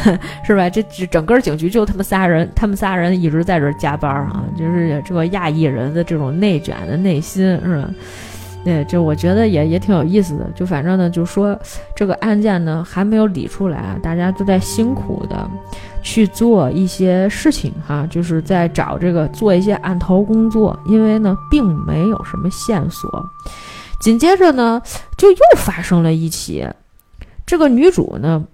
[0.44, 0.68] 是吧？
[0.68, 7.90] 这这整个警局就他们仨人，他们仨人一直在这儿加班啊，就是这个亚裔人的这种内卷的内心，是吧？
[8.62, 10.46] 对，就我觉得也也挺有意思的。
[10.54, 11.58] 就反正呢，就说
[11.94, 15.48] 这个案件呢还没有理出来，大家都在辛苦的
[16.02, 23.10] 去做一些事情哈，就是在找这个做一些案头工作，因为呢并没有什么线索。”
[24.02, 24.80] 紧接着呢，
[25.16, 26.66] 就又发生了一起，
[27.46, 28.44] 这个女主呢，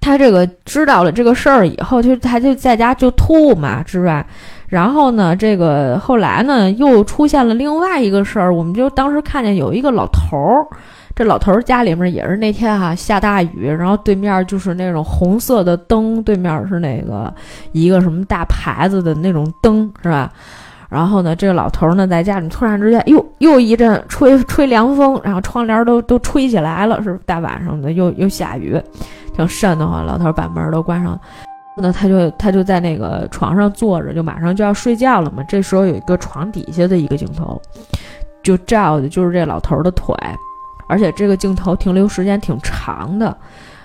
[0.00, 4.24] 他这个知道了这个事儿以后，就他就在家就吐嘛，是吧？
[4.68, 10.66] 然后呢，这个后来呢，又出现了另外一个事儿，我们就当时看见有一个老头儿，
[11.16, 17.32] 这老头儿家里面也是那天哈下大雨，然后对面就是那种红色的灯，对面是那个
[17.72, 20.30] 一个什么大牌子的那种灯，是吧？
[20.90, 28.78] 然后呢，这个老头儿呢，在家里突然之间，又又一阵吹吹凉风，然后窗帘都都吹起来了，是大晚上的，又又下雨，
[29.38, 30.04] 挺瘆得慌。
[30.04, 31.18] 老头把门都关上，
[31.76, 35.44] 那他就他就在那个床上坐着，就马上就要睡觉了嘛。
[35.44, 37.60] 这时候有一个床底下的一个镜头，
[38.42, 40.12] 就照的就是这老头的腿，
[40.88, 43.36] 而且这个镜头停留时间挺长的。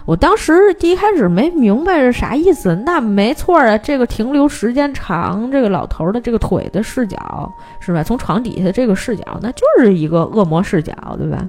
[0.05, 8.03] 我当时第一开始没明白是啥意思，那没错啊，这个停留时间长，这个老头的这个腿的视角是吧？
[8.03, 11.47] 从床底下这个视角，那就是一个恶魔视角，对吧？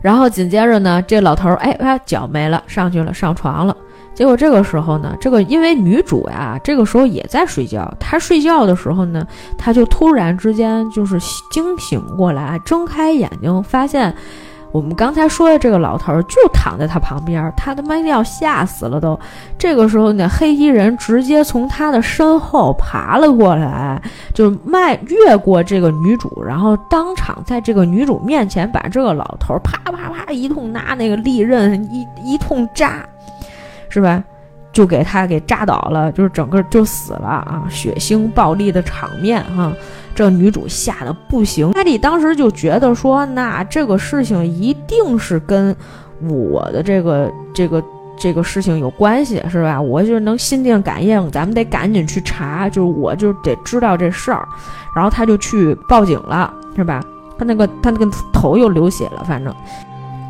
[0.00, 3.76] 然后紧接着呢，这老头哎，他脚没了，上去了，上床了。
[4.14, 11.18] 结果这个时候呢，这个因为女主呀，这个时候也在睡觉，她睡觉的时候呢，她就突然之间就是
[11.50, 14.14] 惊醒过来，睁开眼睛发现。
[14.70, 19.18] 我们刚才说的这个老头就躺在他旁边，他他妈要吓死了都。
[19.58, 24.00] 这个时候呢，黑衣人直接从他的身后爬了过来，
[24.34, 33.04] 就迈越过这个女主，然后当场在这个女主面前把这个老头啪啪啪一通拿那个利刃一一通扎，
[33.88, 34.22] 是吧？
[34.70, 37.64] 就给他给扎倒了，就是整个就死了啊！
[37.68, 39.72] 血腥暴力的场面哈。
[40.18, 45.72] 这女主吓得不行，艾莉当时就觉得说，那这个事情一定是跟
[46.28, 47.80] 我的这个这个
[48.18, 49.80] 这个事情有关系，是吧？
[49.80, 54.44] 我就能心电感应，咱们得赶紧去查，就是我就得知道这事儿。
[54.92, 57.00] 然后他就去报警了，是吧？
[57.38, 59.54] 他那个他那个头又流血了，反正。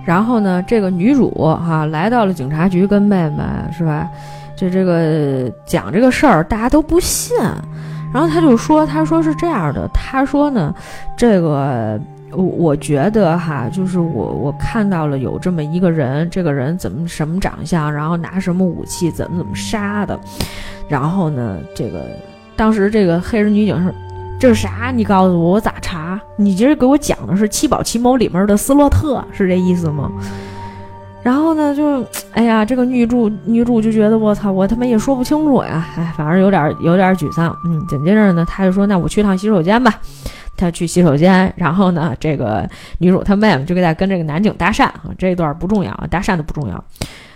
[0.05, 1.31] 然后呢，这个女主
[1.67, 4.07] 哈来到了警察局，跟妹妹是吧？
[4.55, 7.35] 就这个讲这个事儿，大家都不信。
[8.13, 10.75] 然后他就说：“他说是这样的，他说呢，
[11.17, 12.01] 这个
[12.33, 20.19] 我我觉得哈，就是我我看到了有这么一个人，这个人怎么什么长相，然后拿什么武器，怎么怎么杀的。
[20.89, 22.07] 然后呢，这个
[22.57, 23.95] 当时这个黑人女警是，
[24.41, 24.91] 这是啥？
[24.95, 26.19] 你告诉我，我咋查？
[26.37, 30.11] 你今儿给我讲的是《七宝奇谋》里面的斯洛特，是这意思吗？”
[31.23, 32.03] 然后呢，就，
[32.33, 37.55] 哎呀，这个女主女主就觉得我操，我他妈也说不清楚呀，哎，反正有点有点沮丧。
[37.67, 39.93] 嗯，紧接着呢，她就说，那我去趟洗手间吧。
[40.57, 42.67] 她去洗手间，然后呢，这个
[42.99, 46.83] 女主她妹妹就给她跟这个男警搭讪啊，这一段不重要啊，搭讪的不重要。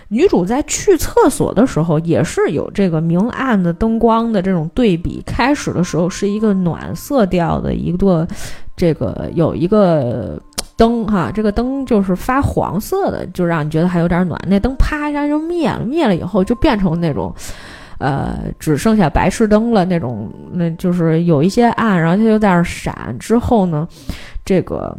[0.07, 5.21] 女主在去厕所的时候，也是有这个明暗的灯光的这种对比。
[5.25, 8.27] 开始的时候是一个暖色调的一个，
[8.75, 10.39] 这个有一个。
[10.75, 14.39] 灯哈，这个灯就是发黄色的，就让你觉得还有点暖。
[14.47, 17.33] 那灯啪一下就灭了，灭了以后就变成那种，
[17.99, 20.29] 呃，只剩下白炽灯了那种。
[20.51, 23.15] 那就是有一些暗，然后它就在那闪。
[23.19, 23.87] 之后呢，
[24.43, 24.97] 这个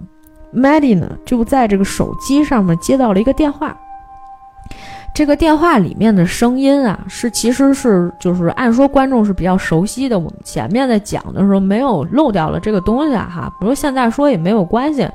[0.55, 3.77] Maddie 呢就在这个手机上面接到了一个电话。
[5.15, 13.49] 这个电话里面的声音啊，是其实是就是按说观众是比较熟悉的，我们前面在讲的时候没有漏掉了这个东西哈。
[13.61, 15.09] 不过现在说也没有关系，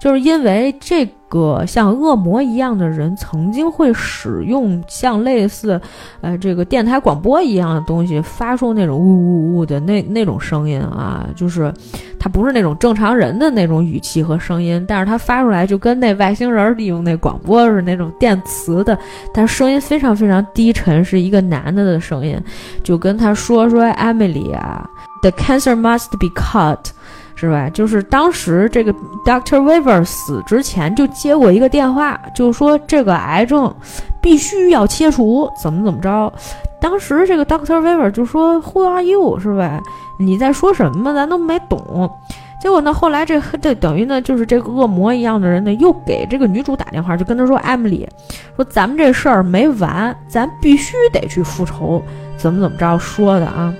[0.00, 5.80] 就是因为这个像恶魔一样的人曾经会使用像类似
[6.20, 11.72] 呃这个电台广播一样的东西，发出那种呜呜呜的那那种声音啊，就是。
[12.20, 18.98] 他不是那种正常人的那种语气和声音，但是他发出来就跟那外星人利用那广播是那种电磁的，
[19.32, 22.36] 但声音非常非常低沉，是一个男的的声音，
[22.82, 24.84] 就跟他说说 Emily 啊
[25.22, 26.90] ，The cancer must be cut，
[27.40, 27.70] 是吧？
[27.70, 28.92] 就是当时这个
[29.24, 33.72] Doctor Weaver 死之前就接过一个电话，就说这个癌症
[34.20, 36.32] 必须要切除，怎么怎么着。
[36.80, 39.38] 当时这个 Doctor Weaver 就说 Who are you？
[39.38, 39.80] 是吧？
[40.18, 41.14] 你在说什么？
[41.14, 42.10] 咱都没懂。
[42.60, 48.04] 结果呢，后来这这等于呢，就是这个恶魔一样的人呢，又给这个女主打电话，就跟她说：“Emily，
[48.56, 52.02] 说咱们这事儿没完，咱必须得去复仇，
[52.36, 53.72] 怎么怎么着说的啊？”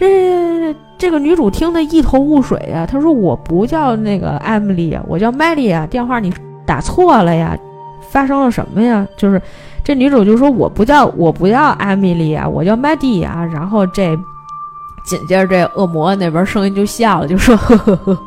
[0.00, 2.86] 这这个女主听得一头雾水呀。
[2.86, 6.32] 她说：“我不叫那个 Emily，我叫 Melly 呀，电话你
[6.66, 7.56] 打错了呀，
[8.10, 9.40] 发生了什么呀？”就是
[9.84, 14.18] 这女主就说：“我不叫我不叫 Emily 呀，我叫 Melly 呀。”然后这。
[15.02, 18.18] 紧接着，这恶魔那边声音就笑了，就说：“呵呵呵，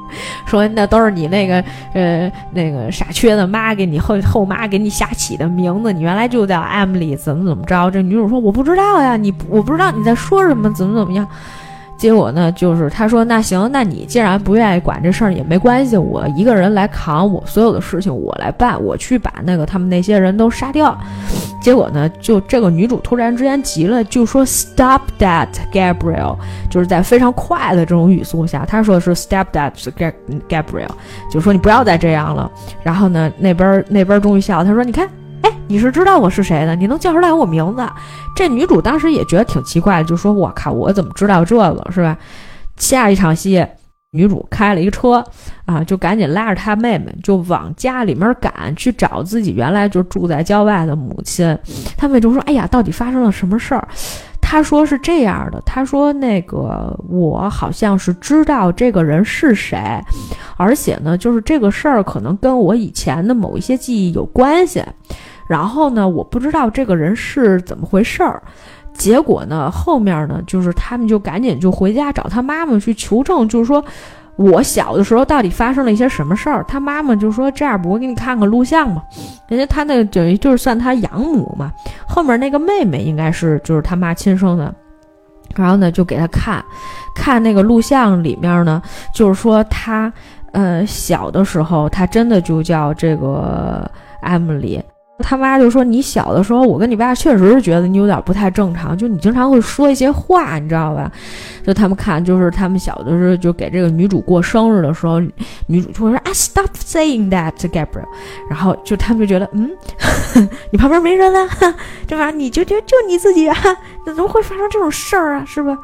[0.47, 11.25] 说那都是你那个呃那个傻缺的妈给你后后妈给你瞎起的名字，你原来就叫 Emily，怎么怎么着？”这女主说：“我不知道呀，你我不知道你在说什么，怎么怎么样。”
[12.04, 20.98] 结果呢，就是他说：“那行，那你既然不愿意管这事儿也没关系，我一个人来扛，我所有的事情我来办，我去把那个他们那些人都杀掉。”
[21.63, 26.36] 结果呢，就这个女主突然之间急了，就说：“Stop that, Gabriel！”
[26.70, 29.72] 就是在非常快的这种语速下，她说的是 “Stop that,
[30.50, 30.92] Gabriel！”
[31.32, 32.52] 就说你不要再这样了。
[32.84, 35.08] 然后呢，那边那边终于笑了，他说：“你看。”
[35.43, 36.75] 哎，你是知道我是谁的？
[36.75, 37.88] 你能叫出来我名字？
[38.36, 42.17] 这女主当时也觉得挺奇怪的，就说：“我靠，我怎么知道这个是吧？”
[42.77, 43.63] 下一场戏，
[44.12, 45.23] 女主开了一个车
[45.65, 51.58] 啊，就赶紧拉着她妹妹就往家里面赶，去找自己原来就住在郊外的母亲。
[51.97, 53.88] 她妹就说：“哎呀，到底发生了什么事儿？”
[54.41, 59.77] 她说：“是这样的，她说那个我好像是知道这个人是谁，
[60.58, 64.82] 而且呢，就是这个事儿可能跟我以前的某一些记忆有关系。”
[65.47, 68.41] 然后呢，我不知道这个人是怎么回事儿。
[68.93, 73.84] 结果呢，后面呢，就是他们就赶紧就回家找他妈妈去求证，就是说
[74.36, 76.63] 我小的时候到底发生了一些什么事儿。
[76.67, 79.01] 他妈妈就说：“这样，我给你看看录像吧。”
[79.49, 81.71] 人家他那等于就是算他养母嘛。
[82.08, 84.73] 后面那个妹妹应该是就是他妈亲生的。
[85.56, 86.63] 然后呢，就给他看，
[87.15, 88.82] 看那个录像里面呢，
[89.13, 90.12] 就是说他
[90.51, 93.89] 呃小的时候，他真的就叫这个
[94.21, 94.82] 艾米丽。
[95.25, 101.09] 他妈就说：“你小的时候，我跟你爸确实是觉得你有点不太正常，就你经常会说一些话，你知道吧？
[101.65, 105.21] 就他们看，就是他们小的时候，就给这个女主过生日的时候，
[105.67, 108.03] 女主就会说啊，stop saying that to Gabriel。
[108.49, 109.71] 然后就他们就觉得，嗯，
[110.71, 111.47] 你旁边没人了，
[112.05, 112.29] 对吧？
[112.29, 113.55] 你就就就你自己啊，
[114.05, 115.45] 怎么会发生这种事儿啊？
[115.47, 115.77] 是吧？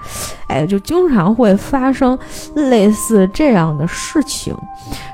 [0.49, 2.19] 哎，就经常会发生
[2.56, 4.54] 类似这样的事情。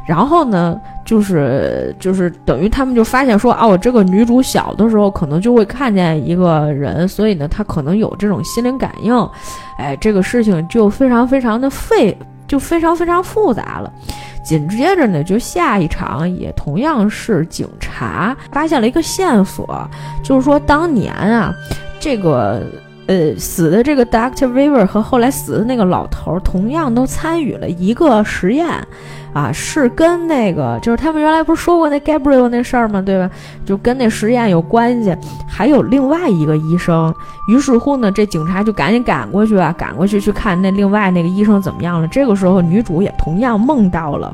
[0.08, 0.76] 然后呢？”
[1.06, 9.16] 就是就是等于他们就发现说哦，这个女主小的时候可能就会看见一个人，所以呢，她可能有这种心灵感应，
[9.78, 13.94] 哎，这个事情就非常非常的费，就非常非常复杂了。
[14.44, 19.90] 紧接着呢，就下一场也同样是警察发现了一个线索，
[20.24, 21.54] 就是说当年啊，
[22.00, 22.64] 这个
[23.08, 28.68] 呃死的这个 Doctor Weaver 和后来死的那个老头同样都参与了一个实验。
[29.34, 33.02] 啊，是跟那个，就是他们原来不是说过那 Gabriel 那事儿吗？
[33.02, 33.30] 对吧？
[33.66, 35.14] 就跟那实验有关系。
[35.46, 37.14] 还有另外一个医生，
[37.50, 42.08] 于是乎呢，这警察就赶紧赶过去啊，赶过去去看那另外那个医生怎么样了。
[42.08, 44.34] 这个时候，女主也同样梦到了。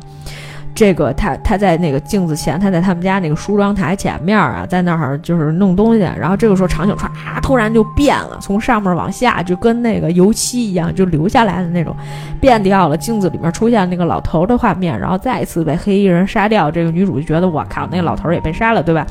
[0.73, 5.99] 这个他他在那个镜子前，他在他们家那个梳妆台前面啊，在那儿就是弄东西。
[5.99, 7.09] 然后这个时候场景唰
[7.41, 11.95] 突然就变了，从上面往下就跟那个油漆一样，就流下来的那种，
[12.39, 12.97] 变掉了。
[12.97, 16.71] 镜子里面出现那个老头的画面，然后再一次被黑衣人杀掉。
[16.71, 19.05] 这个女主就觉得我靠，那老头也被杀了，对吧？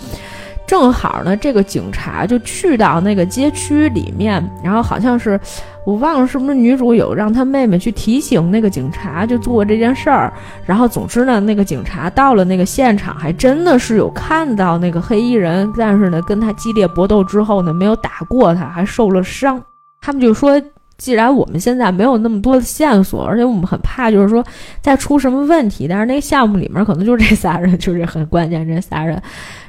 [0.66, 5.38] 正好呢，这个警察就去到那个街区里面，然后好像是
[5.84, 10.32] 我忘了是不是女主有让她妹妹去提醒那个警察就做这件事儿。
[10.64, 19.60] 然后总之呢，那个警察到了那个现场，还真的是有看到那个黑衣人，但是呢，跟他激烈搏斗之后呢，没有打过他，还受了伤。
[20.00, 20.60] 他们就说。
[21.00, 24.44] 既然我们现在没有那么多的线索，而且我们很怕，就是说
[24.82, 25.88] 再出什么问题。
[25.88, 29.18] 但是那个项目里面可能就是这仨人，就是很关键这仨人。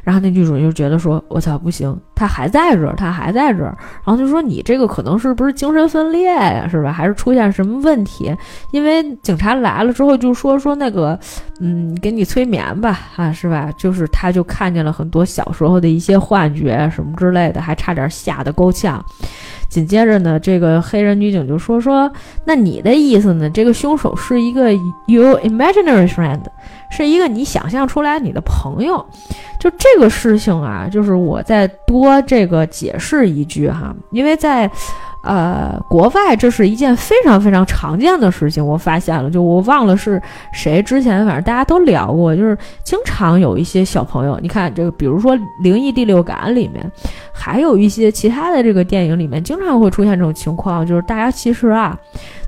[0.04, 6.68] 然后那女主就觉得说：“我操，不行，他还在这儿，他还在这儿。”然后就说：“你这个可能是不是精神分裂呀？
[6.70, 6.92] 是吧？
[6.92, 8.36] 还是出现什么问题？
[8.72, 11.18] 因为警察来了之后就说说那个，
[11.60, 13.72] 嗯，给你催眠吧，啊，是吧？
[13.78, 19.04] 就是他就看见了很多小时候的一些幻觉什么之类的，还差点吓得够呛。
[19.70, 22.12] 紧接着呢，这个黑人女警就说说：
[22.44, 23.50] 那你的意思呢？
[23.50, 24.74] 这个凶手是一个
[25.08, 26.42] you imaginary friend。”
[26.92, 29.04] 是一个你想象出来你的朋友，
[29.60, 34.70] 就这个事情啊，就是我再多这个解释一句哈，因为在，
[35.24, 40.22] 呃，国外这是一件非常非常常见的事情，我发现了，就我忘了是
[40.52, 46.92] 谁之前，反正大家都聊过，就是经常有一些小朋友，你看这个，比如说《灵异第六感》里面，
[47.32, 51.98] 还有一些其他的这个电影里面，经常会出现这种情况，就是大家其实啊。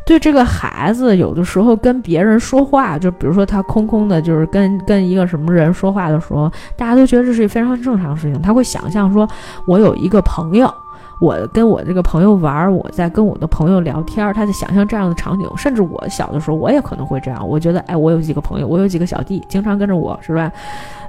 [0.06, 8.42] 对这个孩子，有的时候跟别人说话，就比如说他空空的，就是跟跟一个什么人说话的时候，大家都觉得这是非常正常的事情。
[8.42, 9.28] 他会想象说，
[9.66, 10.70] 我有一个朋友，
[11.22, 15.50] 我跟我这个朋友玩，我在跟我的朋友聊天，他在想象这样的场景。
[15.56, 17.48] 甚至我小的时候，我也可能会这样。
[17.48, 20.52] 我觉得，哎，我有几个朋友，我有几个小弟，经常跟着我，是吧？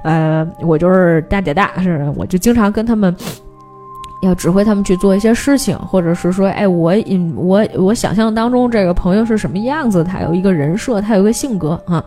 [0.03, 3.13] 呃，我就是大姐大，是，我就经常跟他们。
[4.25, 6.93] 要指挥他们去做一些事情，或者是说，哎，我
[7.35, 10.03] 我我想象当中这个朋友是什么样子？
[10.03, 12.03] 他有一个人设，他有一个性格啊，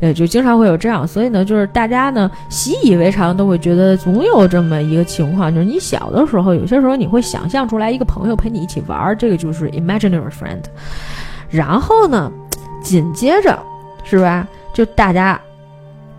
[0.00, 1.06] 呃，就经常会有这样。
[1.06, 10.62] 所以呢，就是大家呢习以为常，都会觉得总有这么一个情况，就是你小的时候，有些时候你会想象出来一个朋友陪你一起玩，这个就是 imaginary friend。
[11.50, 12.30] 然后呢，
[12.82, 13.58] 紧接着
[14.04, 14.46] 是吧？
[14.72, 15.40] 就大家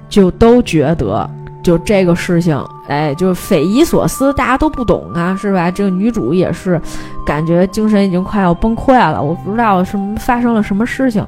[0.09, 1.29] 就都觉得。
[1.63, 5.71] 就这个事情，哎，就匪夷所思，大家都不懂啊，是吧？
[5.71, 6.79] 这个女主也是，
[7.25, 9.21] 感觉精神已经快要崩溃了。
[9.21, 11.25] 我不知道什么发生了什么事情，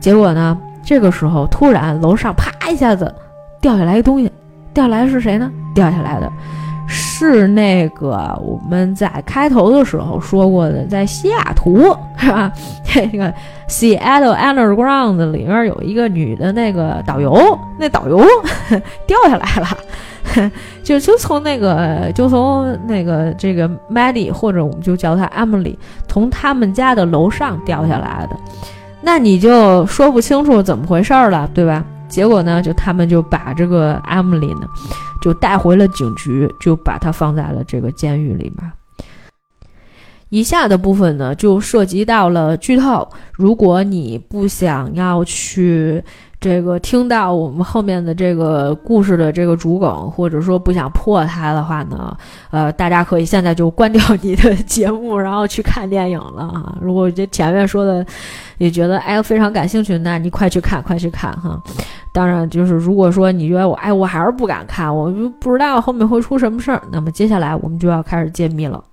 [0.00, 3.12] 结果呢，这个时候突然楼上啪一下子
[3.60, 4.30] 掉下来一东西，
[4.72, 5.50] 掉下来是谁呢？
[5.74, 6.30] 掉下来的。
[6.86, 12.52] 是那个我们在开头的时候说过的，在西雅图是吧？
[12.84, 13.32] 这个
[13.68, 18.18] Seattle Underground 里面有一个女的那个导游，那导游
[19.06, 20.50] 掉下来了，
[20.82, 25.76] 就就从那个就从那个这个 Maddie 或者我们就叫她 Emily，
[26.08, 28.36] 从他们家的楼上掉下来的，
[29.02, 31.84] 那你就说不清楚怎么回事了，对吧？
[32.08, 34.66] 结果呢，就他们就把这个 Emily 呢。
[35.22, 38.72] 就带回了警局，就把他放在了这个监狱里面。
[40.28, 43.08] 以下的部分呢，就涉及到了剧透。
[43.32, 46.04] 如果你不想要去。
[46.44, 52.14] 这个听到我们后面的这个故事的这个主梗，或者说不想破它的话呢，
[52.50, 56.76] 呃，大家可以现在就关掉你的节目，然后去看电影了啊。
[56.82, 58.04] 如果这前面说的
[58.58, 61.58] 你觉得哎非常感兴趣，那你快去看，快去看哈。
[62.12, 68.84] 当然，就是如果说你觉得我哎我还是不敢看，我就不知道后面会出什么事儿，那么接下来我们就要开始揭秘了。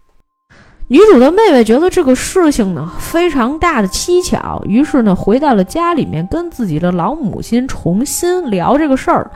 [0.91, 9.31] 女主的妹妹觉得这个事情呢非常大的蹊跷，于是呢回到了家里面，跟自己的老母亲重新聊这个事儿。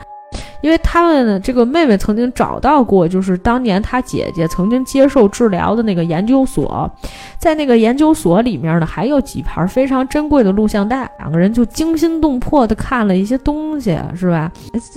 [0.62, 6.90] 因为他们这个妹妹曾经找到过，就是当年她姐姐曾经接受治疗的那个研究所，
[7.38, 14.50] 在那个研究所里面呢，还有几盘非常珍贵的录像带，两个人就惊心动魄的看了一些东西，是吧？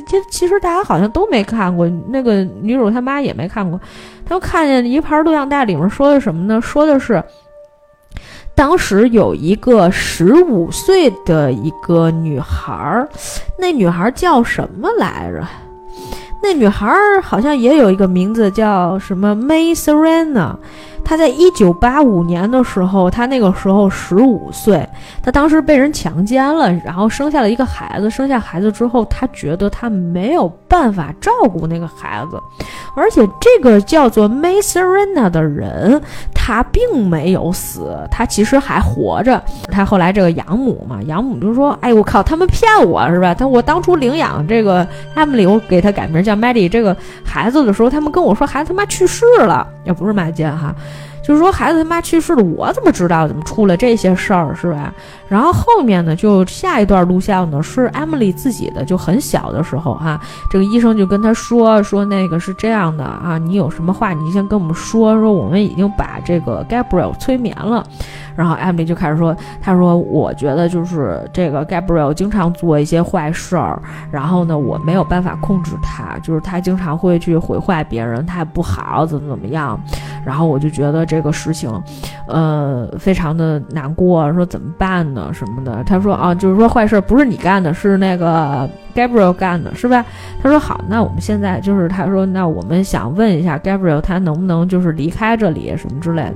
[0.08, 3.80] 其其实大家好像都没看过，那个女主他妈也没看过，
[4.30, 6.62] 他们看见一盘录像带里面说的什么呢？
[6.62, 7.22] 说的是。
[8.54, 13.10] 当时有一个十五岁的一个女孩儿，
[13.58, 15.44] 那女孩叫什么来着？
[16.42, 20.56] 那女孩儿好像也有一个名字叫什么 May Serena。
[21.04, 24.88] 她在一九八五年的时候，她那个时候十五岁，
[25.24, 28.10] 她当时被人强奸了，然后生下了一个孩子。
[28.10, 32.40] 生下孩子之后，她觉得她没有办法照顾那个孩子，
[32.96, 36.02] 而且这个叫做 May Serena 的人，
[36.50, 39.40] 他并没有死，他其实还活着。
[39.72, 43.36] 他后来这个养母嘛，养母就说：“哎，我靠，他们骗我是吧？
[43.36, 50.74] 他我当初领养这个艾米丽我给他改名叫 Maddie 这个孩子的时候，他们跟我说孩子他妈去世了，也不是麦金哈。”
[51.30, 53.28] 就是说孩子他妈去世了，我怎么知道？
[53.28, 54.92] 怎么出了这些事儿是吧？
[55.28, 60.20] 然后后面呢，就下一段录像呢，是 Emily 自己的，就很小的时候哈，
[60.50, 67.86] 这个医生就跟他说说那个是这样的啊，你有什么话你先跟我们说说，我们已经把这个 Gabriel 催眠了。
[68.36, 79.80] 然后 Emily 就开始说，他说我觉得就是这个 Gabriel 经常做一些坏事儿，然后呢，我没有办法控制他，就是他经常会去毁坏别人，他不好怎么怎么样。
[80.26, 81.19] 然后我就觉得这。
[81.20, 81.70] 这个事情，
[82.30, 85.84] 呃，非常的难过，说怎么办呢什么的。
[85.84, 90.06] 他说啊，就是说坏事不是你干的，是那个 Gabriel 干的，是吧？
[90.42, 96.36] 他说好，那我们现在就是他说，那我们想问一下 Gabriel，他能不能就是离开这里什么之类的。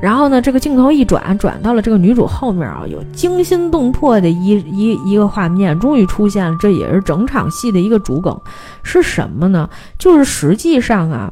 [0.00, 6.56] 然后呢，这个镜头一转，转到了这个女主后面啊，有惊心动魄的一一一个画面，终于出现了。
[6.60, 8.40] 这也是整场戏的一个主梗，
[8.82, 9.68] 是什么呢？
[9.98, 11.30] 就是实际上啊，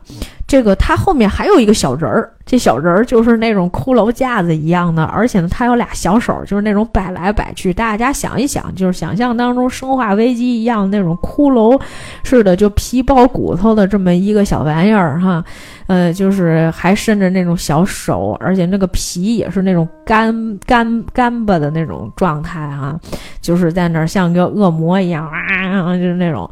[0.49, 7.70] 这个它后面还有一个小人儿，这小人儿就是那种骷髅架子一样的，而且呢，它有俩小手，就是那种摆来摆去。
[7.70, 11.78] 大家想一想，就是想象当中《生化危机》一样那种骷髅
[12.24, 15.44] 似的，就皮包骨头的这么一个小玩意儿哈。
[15.86, 22.99] 呃，就是还伸着那种小手，而且那个皮也是那种干干干巴的那种状态哈，
[23.42, 26.51] 就是在那儿像个恶魔一样啊，就是那种。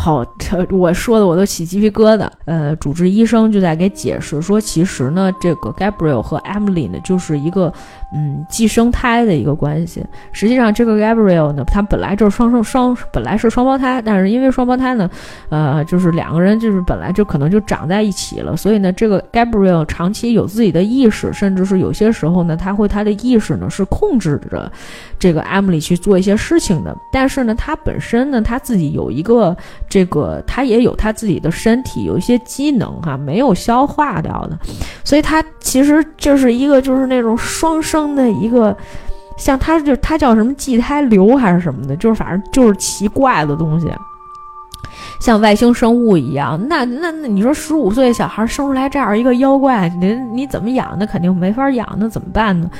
[0.00, 0.24] 好，
[0.70, 2.30] 我说的我都起鸡皮疙瘩。
[2.44, 7.72] 呃，主治医生就在给解释说，其实呢，这个 Gabriel 和 Emily 呢，就是一个
[8.14, 10.06] 嗯寄生胎的一个关系。
[10.30, 15.10] 实际上，这个 Gabriel 呢，他本来就是双生双，本来是双胞胎，但是因为双胞胎呢，
[15.48, 24.70] 呃，就是两个人就是本来就可能就长在一起了，所以呢，这个 Gabriel 长期有自己的意识，甚至是有些时候呢，他会他的意识呢是控制着
[25.18, 26.96] 这个 Emily 去做一些事情的。
[27.12, 29.56] 但是呢，他本身呢，他自己有一个。
[29.88, 34.58] 这个他也有他自己的身体，有一些机能哈，没有消化掉的，
[35.02, 38.76] 所以他其实就是一个就是那种双生的一个，
[39.38, 43.90] 像他就他叫什么畸胎瘤还是什么的，就是反正就是奇怪的东西，
[45.20, 46.60] 像外星生物一样。
[46.68, 50.96] 那那那你说十五岁小孩生出来这样一个妖怪，你你怎么养？
[50.98, 52.70] 那肯定没法养，那怎么办呢？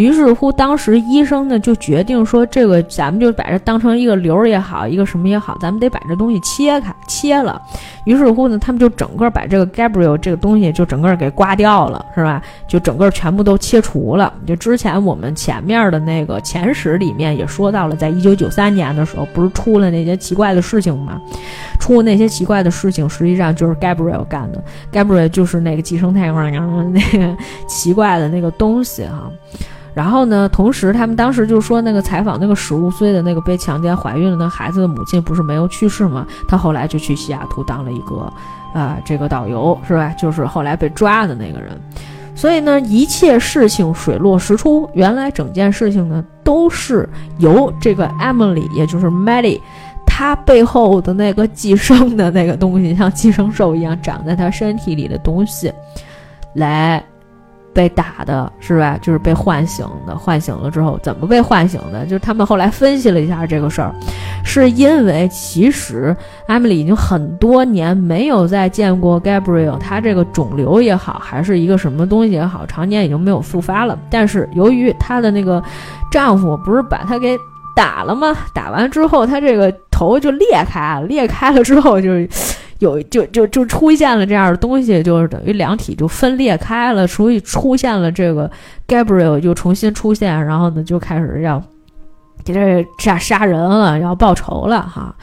[0.00, 7.60] 于是乎，当时医生呢就决定说：“这个咱们就把这当成一个瘤也好，一个什么也好，咱们得把这东西切开，切了。”
[8.06, 12.40] 于是乎呢，他们就整个把这个 Gabriel 这个东西就整个给刮掉了，是吧？
[12.66, 14.32] 就整个全部都切除了。
[14.46, 21.20] 就之前我们前面的那个前史里面也说到了，在一九九三年的时候，不是出了那些奇怪的事情吗？
[21.78, 24.64] 出那些奇怪的事情，实际上就是 Gabriel 干的。
[24.90, 27.36] Gabriel 就是那个寄生太空上那个
[27.68, 29.30] 奇怪的那个东西哈。
[29.92, 30.48] 然后呢？
[30.48, 36.24] 同时，他们当时就说，那个采访那个十五岁的那个被强奸怀孕了那孩子的母亲，不是没有去世吗？
[36.46, 38.32] 他后来就去西雅图当了一个，
[38.72, 40.08] 啊，这个导游是吧？
[40.18, 41.78] 就是后来被抓的那个人。
[42.36, 49.60] 所以呢，一切事情水落石出，原来整件事情呢，都是由这个 Emily，也就是 Maddie，
[50.06, 55.72] 她背后的那个寄生的那个东西，像寄生兽一样长在她身体里的东西，
[56.54, 57.04] 来。
[57.80, 58.98] 被打的是吧？
[59.00, 60.14] 就是被唤醒的。
[60.14, 62.04] 唤醒了之后，怎么被唤醒的？
[62.04, 63.90] 就是他们后来分析了一下这个事儿，
[64.44, 66.14] 是因为其实
[66.46, 73.98] 艾米丽已经很多年没有再见过 Gabriel，他这个肿瘤也好，还是一个什么东西也好，常年已经没有复发了。
[74.10, 75.62] 但是由于她的那个
[76.12, 77.34] 丈夫不是把她给
[77.74, 78.36] 打了吗？
[78.52, 82.28] 打完之后，她这个头就裂开了，裂开了之后就是。
[82.80, 88.50] 有就就就出现了这样的东西，就是等于两体就分裂开了，所以出现了这个
[88.88, 91.62] Gabriel 就重新出现，然后呢就开始要
[92.44, 95.14] 给这杀杀人了，要报仇了哈。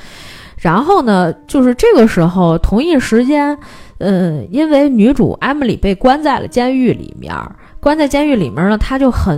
[0.60, 3.56] 然后呢，就是这个时候同一时间，
[4.00, 7.32] 嗯，因为女主 Emily 被关在了监狱里面，
[7.80, 9.38] 关在监狱里面呢，她就很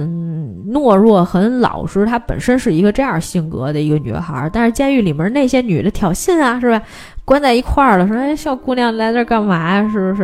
[0.71, 6.81] 懦弱，很老实，她本身是一个这样性格的一个女孩，但是监狱里面那些女的挑衅啊，是吧？
[7.29, 9.87] 关在一块儿了，说：“哎，小姑娘来这干嘛呀？
[9.91, 10.23] 是不是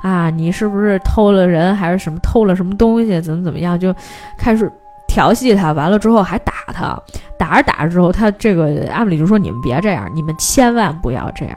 [0.00, 0.30] 啊？
[0.30, 3.20] 你是不是偷了人，还是什么偷了什么东西？
[3.20, 3.78] 怎么怎么样？
[3.78, 3.94] 就
[4.38, 4.72] 开始
[5.16, 6.94] 调戏他，完了之后还打他，
[7.38, 11.56] 打着打着之后，他这个阿米就说：‘你们别这样，你们千万不要这样。’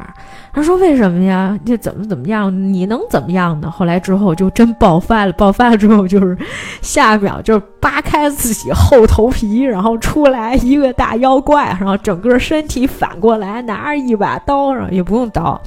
[0.54, 1.60] 他说：‘为什么呀？
[1.66, 2.50] 这怎么怎么样？
[2.74, 6.38] 你能怎么样呢？’后来之后就真爆发了，爆发了之后就是
[6.82, 15.62] 下一秒就是扒开自己厚头皮，然后出来一个大妖怪，然后整个身体反过来拿着一把刀，然后也不用刀，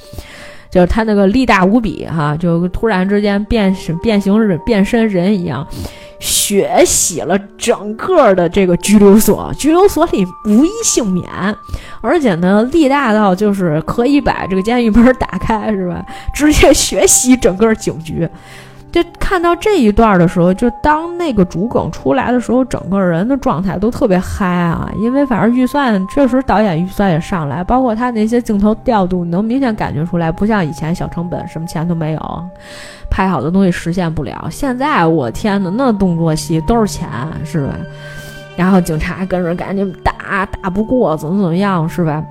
[0.71, 3.71] 就是他那个力大无比哈，就突然之间变
[4.01, 5.67] 变形人变身人一样。
[6.23, 11.29] 血洗了整个的这个拘留所，拘留所里无一幸免，
[12.01, 16.01] 而且呢，力大到就是可以把这个监狱门打开，是吧？
[16.33, 18.27] 直接血洗整个警局。
[18.93, 24.87] 就看到这一段的时候，就当那个主梗出来的时候，整个人的状态都特别嗨啊！
[24.99, 32.43] 因为反正预算确实导演预算也上来，包括他那些镜头调度，能明显感觉出来，不像以前小成本，什么钱都没有，
[33.09, 34.47] 拍好的东西实现不了。
[34.51, 37.09] 现在我天呐，那动作戏都是钱，
[37.43, 37.73] 是吧？
[38.55, 42.23] 然后警察跟着赶紧打，打不过怎么怎么样，是吧？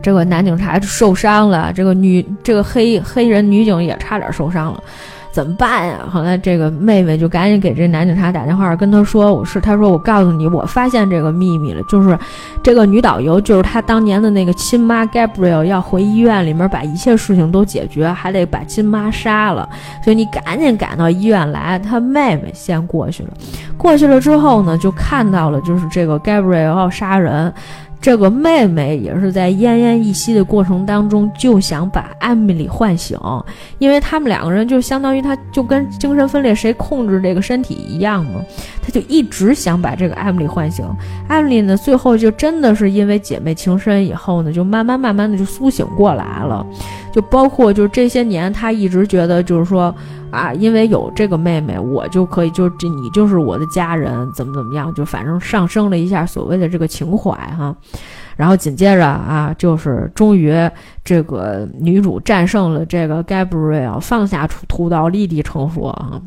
[0.00, 4.82] 这个男警察受伤了，这个女这个黑黑人女警也差点受伤了。
[5.34, 5.98] 怎么办呀？
[6.08, 12.16] 后来这个妹妹就赶紧给这男警察打电话，跟他说：“我是，他说我告诉你，我发现这个秘密了，就是
[12.62, 19.68] 这个女导游就是他当年的那个亲妈 Gabriel 要回医院里面把一切事情都解决，还得把亲妈杀了，
[20.04, 23.30] 所以你赶紧赶到医院来。”他妹妹先过去了，
[23.76, 27.52] 过去了之后呢，就看到了就是这个 Gabriel 要杀人。
[28.04, 33.18] 这个妹妹也是在奄奄一息的过程当中，就想把艾米丽唤醒，
[33.78, 38.42] 因为他们两个人就相当于她就跟精神分裂谁控制这个身体一样嘛，
[38.82, 40.84] 她就一直想把这个艾米丽唤醒。
[41.28, 46.66] 艾米丽呢，最后就真的是因为姐妹情深以后呢，就慢慢慢慢的就苏醒过来了，
[47.14, 49.94] 就包括就是这些年，他一直觉得就是说。
[50.30, 57.72] 啊，因为有这个妹妹，我就可以，就这你就是我的家人，怎么怎么样，就反正上升了一下所谓的这个情怀哈，
[58.36, 60.52] 然后紧接着啊，就是终于
[61.04, 66.20] 这个女主战胜了这个 Gabriel，放下屠刀立地成佛啊。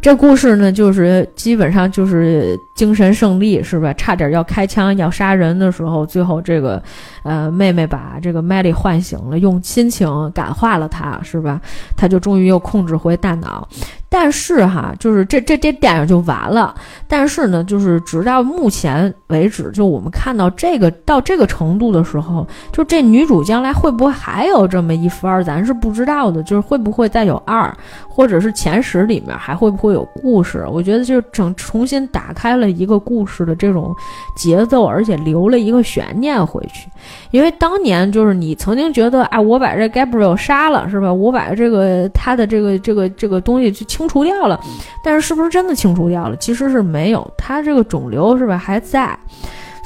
[0.00, 3.92] 这故事呢，就是基本上就是精神胜利，是吧？
[3.94, 6.82] 差点要开枪要杀人的时候，最后这个，
[7.24, 11.60] 呃，妹妹把这个麦莉唤醒了，用亲情感化了她，是吧？
[11.96, 13.66] 他就终于又控制回大脑。
[14.10, 16.74] 但是哈，就是这这这电影就完了。
[17.06, 26.42] 但是呢，就是直到目前为止，就我们看到这个到这个程度的时候，就这女主将来会不会还有这么一番，咱是不知道的。
[26.42, 27.70] 就是会不会再有二，
[28.08, 30.66] 或者是前十里面还会不会有故事？
[30.70, 33.94] 我觉得就整重新打开了一个故事的这种
[34.36, 36.88] 节奏，而且留了一个悬念回去。
[37.30, 41.12] 因为当年就是你曾经觉得，哎，我把这 Gabriel 杀了，是吧？
[41.12, 44.58] 我把这个他的这个这个这个东西就清除掉了，
[45.02, 46.36] 但是是不是真的清除掉了？
[46.36, 49.18] 其实是没有，他这个肿瘤是吧还在。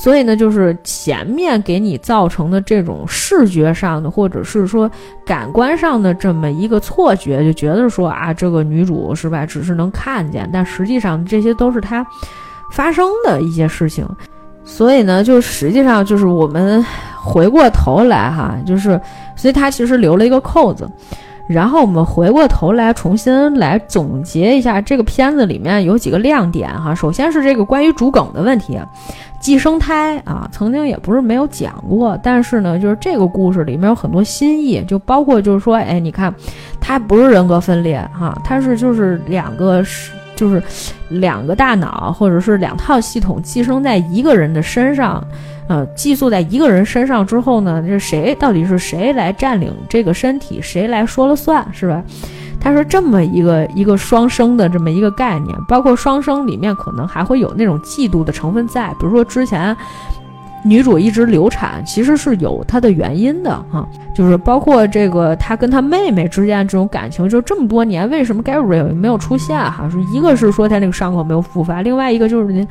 [0.02, 4.90] 所以呢，就是前面给你造成的这种视觉上的，或者是说
[5.24, 12.04] 感官上的这么一个错觉，就觉得说啊，这个女主是吧，只是能看见，但实际上这些都是她
[12.72, 14.04] 发生的一些事情。
[14.64, 16.84] 所以呢，就实际上就是我们
[17.16, 19.00] 回过头来哈，就是
[19.36, 20.90] 所以他其实留了一个扣子，
[21.46, 26.94] 然后我们回过头来重新来总结一下这个片子里面有几个亮点哈。
[26.94, 28.78] 首先是这个关于主梗的问题，
[29.40, 36.32] 寄生胎啊，曾经也不是没有讲过，但是呢，就是这个故事里面有很多新意，就包括就是说，哎，你看，
[36.80, 40.12] 它不是人格分裂哈，它是就是两个是。
[40.42, 40.60] 就是
[41.08, 45.24] 两个大脑，或者是两套系统寄生在一个人的身上，
[45.68, 52.02] 呃，寄宿在一个人身上之后呢，这谁到底是谁来占领这个身体，谁来说了算，是吧？
[52.60, 59.76] 他说这么一个一个双生的这么一个概念，包括双生里面可能还会有那种嫉妒的成分在，比如说之前。
[60.64, 69.88] 女主一直流产，其实是有她的原因的哈，就是包括这个她跟她妹妹之间这种感情，就这么多年为什么 Gabriel 没有出现哈？
[69.90, 72.66] 是一个是说她那个伤口没有复发，另外一个就是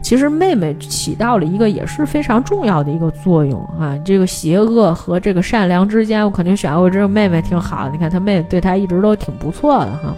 [0.00, 3.98] 其实妹妹起到了一个也是非常重要的一个作用啊。
[4.04, 7.90] 这个邪恶和这个善良之间，我肯定选我这个妹妹挺好的。
[7.90, 10.14] 你看她妹妹对她一直都挺不错的哈，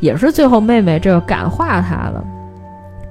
[0.00, 2.24] 也是最后妹妹这个感化她了。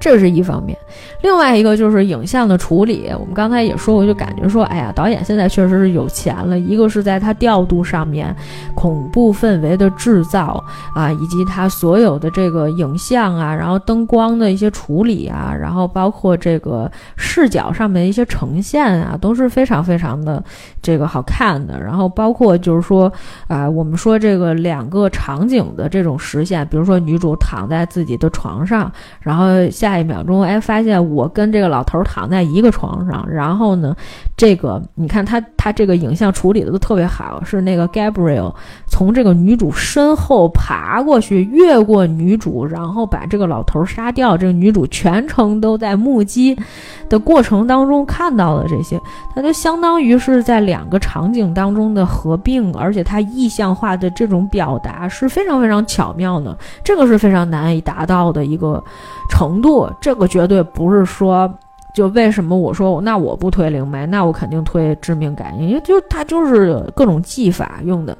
[0.06, 0.78] 这是一方面，
[1.20, 3.10] 另外一个就是影像的处理。
[3.18, 6.56] 我们刚才也说过，就感觉说，哎呀，导演现在确实是有钱了。
[6.56, 8.32] 一个是在他调度上面，
[8.76, 10.62] 恐怖氛围的制造
[10.94, 20.40] 啊，以及他所有的这个影像啊，然后灯光的一些处理啊，然后包括这个视角上面的一些呈现啊，都是非常非常的
[20.80, 21.80] 这个好看的。
[21.80, 23.12] 然后包括就是说
[23.48, 28.88] 啊，我们说这个两个场景的这种实现，比如说女主躺在自己的床上，
[29.18, 29.95] 然后下。
[29.98, 33.94] 一秒钟，哎，发现我跟这个老头躺在一个床上，然后呢，
[34.36, 38.54] 这个你看他他这个影像处理的都特别好，是那个 Gabriel
[38.86, 44.36] 从这个女主身后爬过去，越过女主，然后把这个老头杀掉。
[44.36, 46.56] 这个女主全程都在目击
[47.08, 49.00] 的过程当中看到了这些，
[49.34, 58.82] 它就相当于是在两个场景当中的合并，而且它意象化的这种表达是非常非常巧妙的，这个是非常难以达到的一个。
[59.28, 61.52] 程度，这个绝对不是说，
[61.94, 68.16] 就为什么我说那我不推灵媒，那我肯定推致命感应，因为就它就是各种技法用的，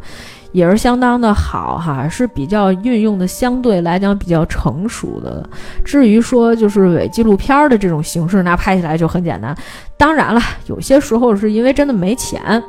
[0.52, 5.48] 也是相当的好哈，是比较运用的相对来讲比较成熟的。
[5.84, 9.54] 至于说就是伪纪录片的这种形式，那拍起来就很简单。
[9.96, 12.62] 当然了，有些时候是因为真的没钱。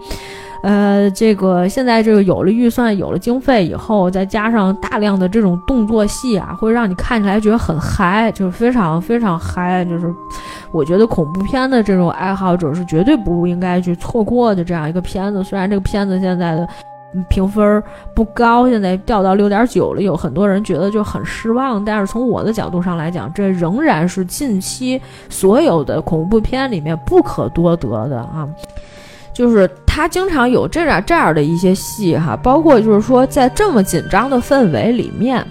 [0.64, 9.86] 呃，这个现在这个有了预算，有了经费以后，再加上大量的这种动作戏啊，会让你看起来觉得很嗨，就是非常非常嗨。
[9.86, 10.14] 就是
[10.72, 15.43] 我觉得恐怖片的这种爱好者是绝对不应该去错过的这样一个片子。
[15.43, 16.68] 虽然这个片子现在的
[17.30, 17.82] 评分
[18.14, 21.84] 不高，现在掉到六点九了，有很多人觉得就很失望。
[21.86, 24.99] 但是从我的角度上来讲，这仍然是近期
[25.30, 28.47] 所有的恐怖片里面不可多得的啊。
[29.38, 35.45] 就是他经常有这样这样的一些戏哈，包括就是说在这么紧张的氛围里面，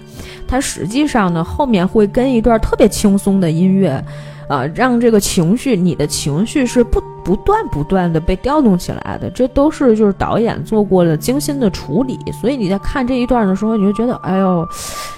[0.45, 4.03] 他实际上呢后面会跟一段特别轻松的音乐。
[4.49, 14.65] 啊，让这个情绪，你的情绪是不不断不断的被调动起来的，这都是就是导演做过了精心的处理，所以你在看这一段的时候，你就觉得，哎呦，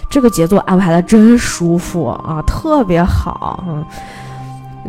[0.09, 3.85] 这个节奏安排的真舒服啊，特别好，嗯，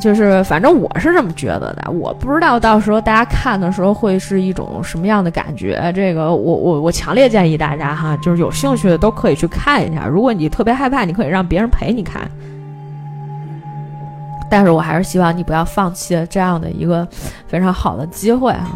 [0.01, 12.29] 就是反正我是这么觉得的，我不知道到时候大家看的时候会是一种什么样的感觉，这个我我我强烈建议大家哈，就是有兴趣的都可以去看一下，如果你特别害怕，你可以让别人陪你看。
[14.51, 17.07] 但是我还是希望你不要放弃这样的一个
[17.47, 18.67] 非常好的机会啊！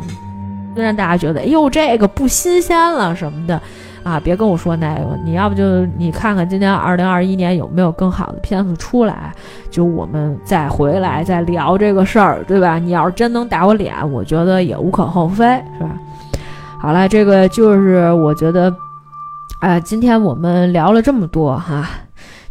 [0.74, 3.60] 虽然大家觉得，哎呦，这个不新鲜了什么的，
[4.04, 9.32] 啊，别跟我说那个，你要不就你看看今年二零二一年有没有更好的片子出来，
[9.70, 12.78] 就我们再回来再聊这个事儿，对吧？
[12.78, 15.44] 你要是真能打我脸，我觉得也无可厚非，
[15.78, 15.90] 是吧？
[16.78, 18.70] 好了，这个就是我觉得，
[19.60, 21.88] 啊，今天我们聊了这么多哈。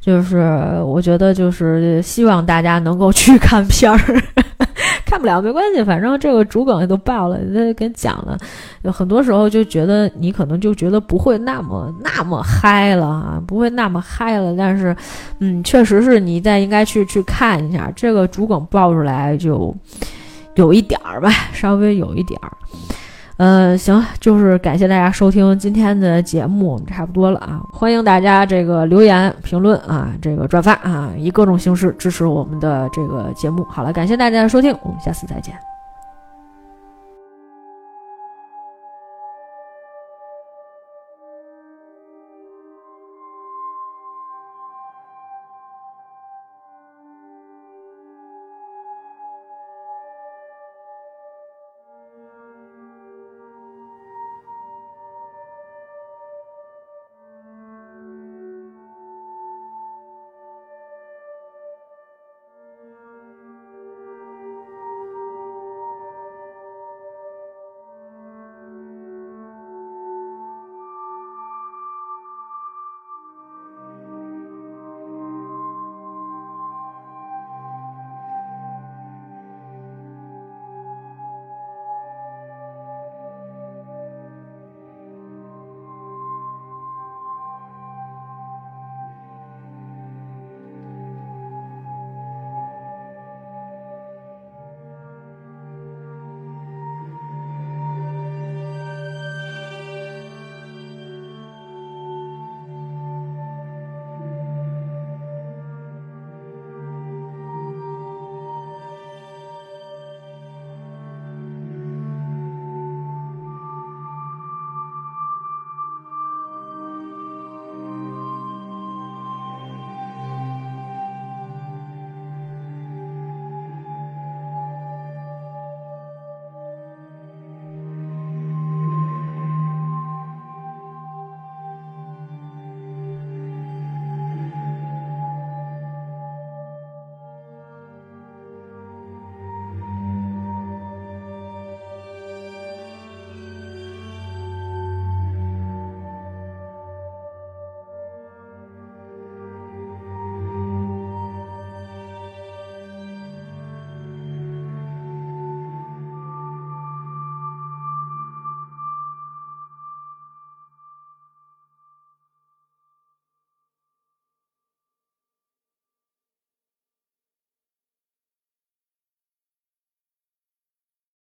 [0.02, 3.98] 就是我觉得，就是希望大家能够去看片儿，
[5.14, 8.36] 看不了没关系，反正这个主梗也都爆了，那给讲了。
[8.82, 14.56] 有很多时候就觉得你可能就觉得不会那么那么嗨了啊，不会那么嗨了。
[14.58, 14.96] 但是，
[15.38, 19.72] 嗯，确实是你再应该去去看一下这个主梗爆出来，就
[20.56, 22.52] 有一点儿吧，稍微有一点儿。
[23.44, 27.60] 嗯，行，就是感谢大家收听今天的节目，差不多了啊！
[27.74, 33.66] 欢迎大家这个留言评论啊，这个转发啊，以各种形式支持我们的这个节目。
[33.70, 35.54] 好了，感谢大家的收听，我们下次再见。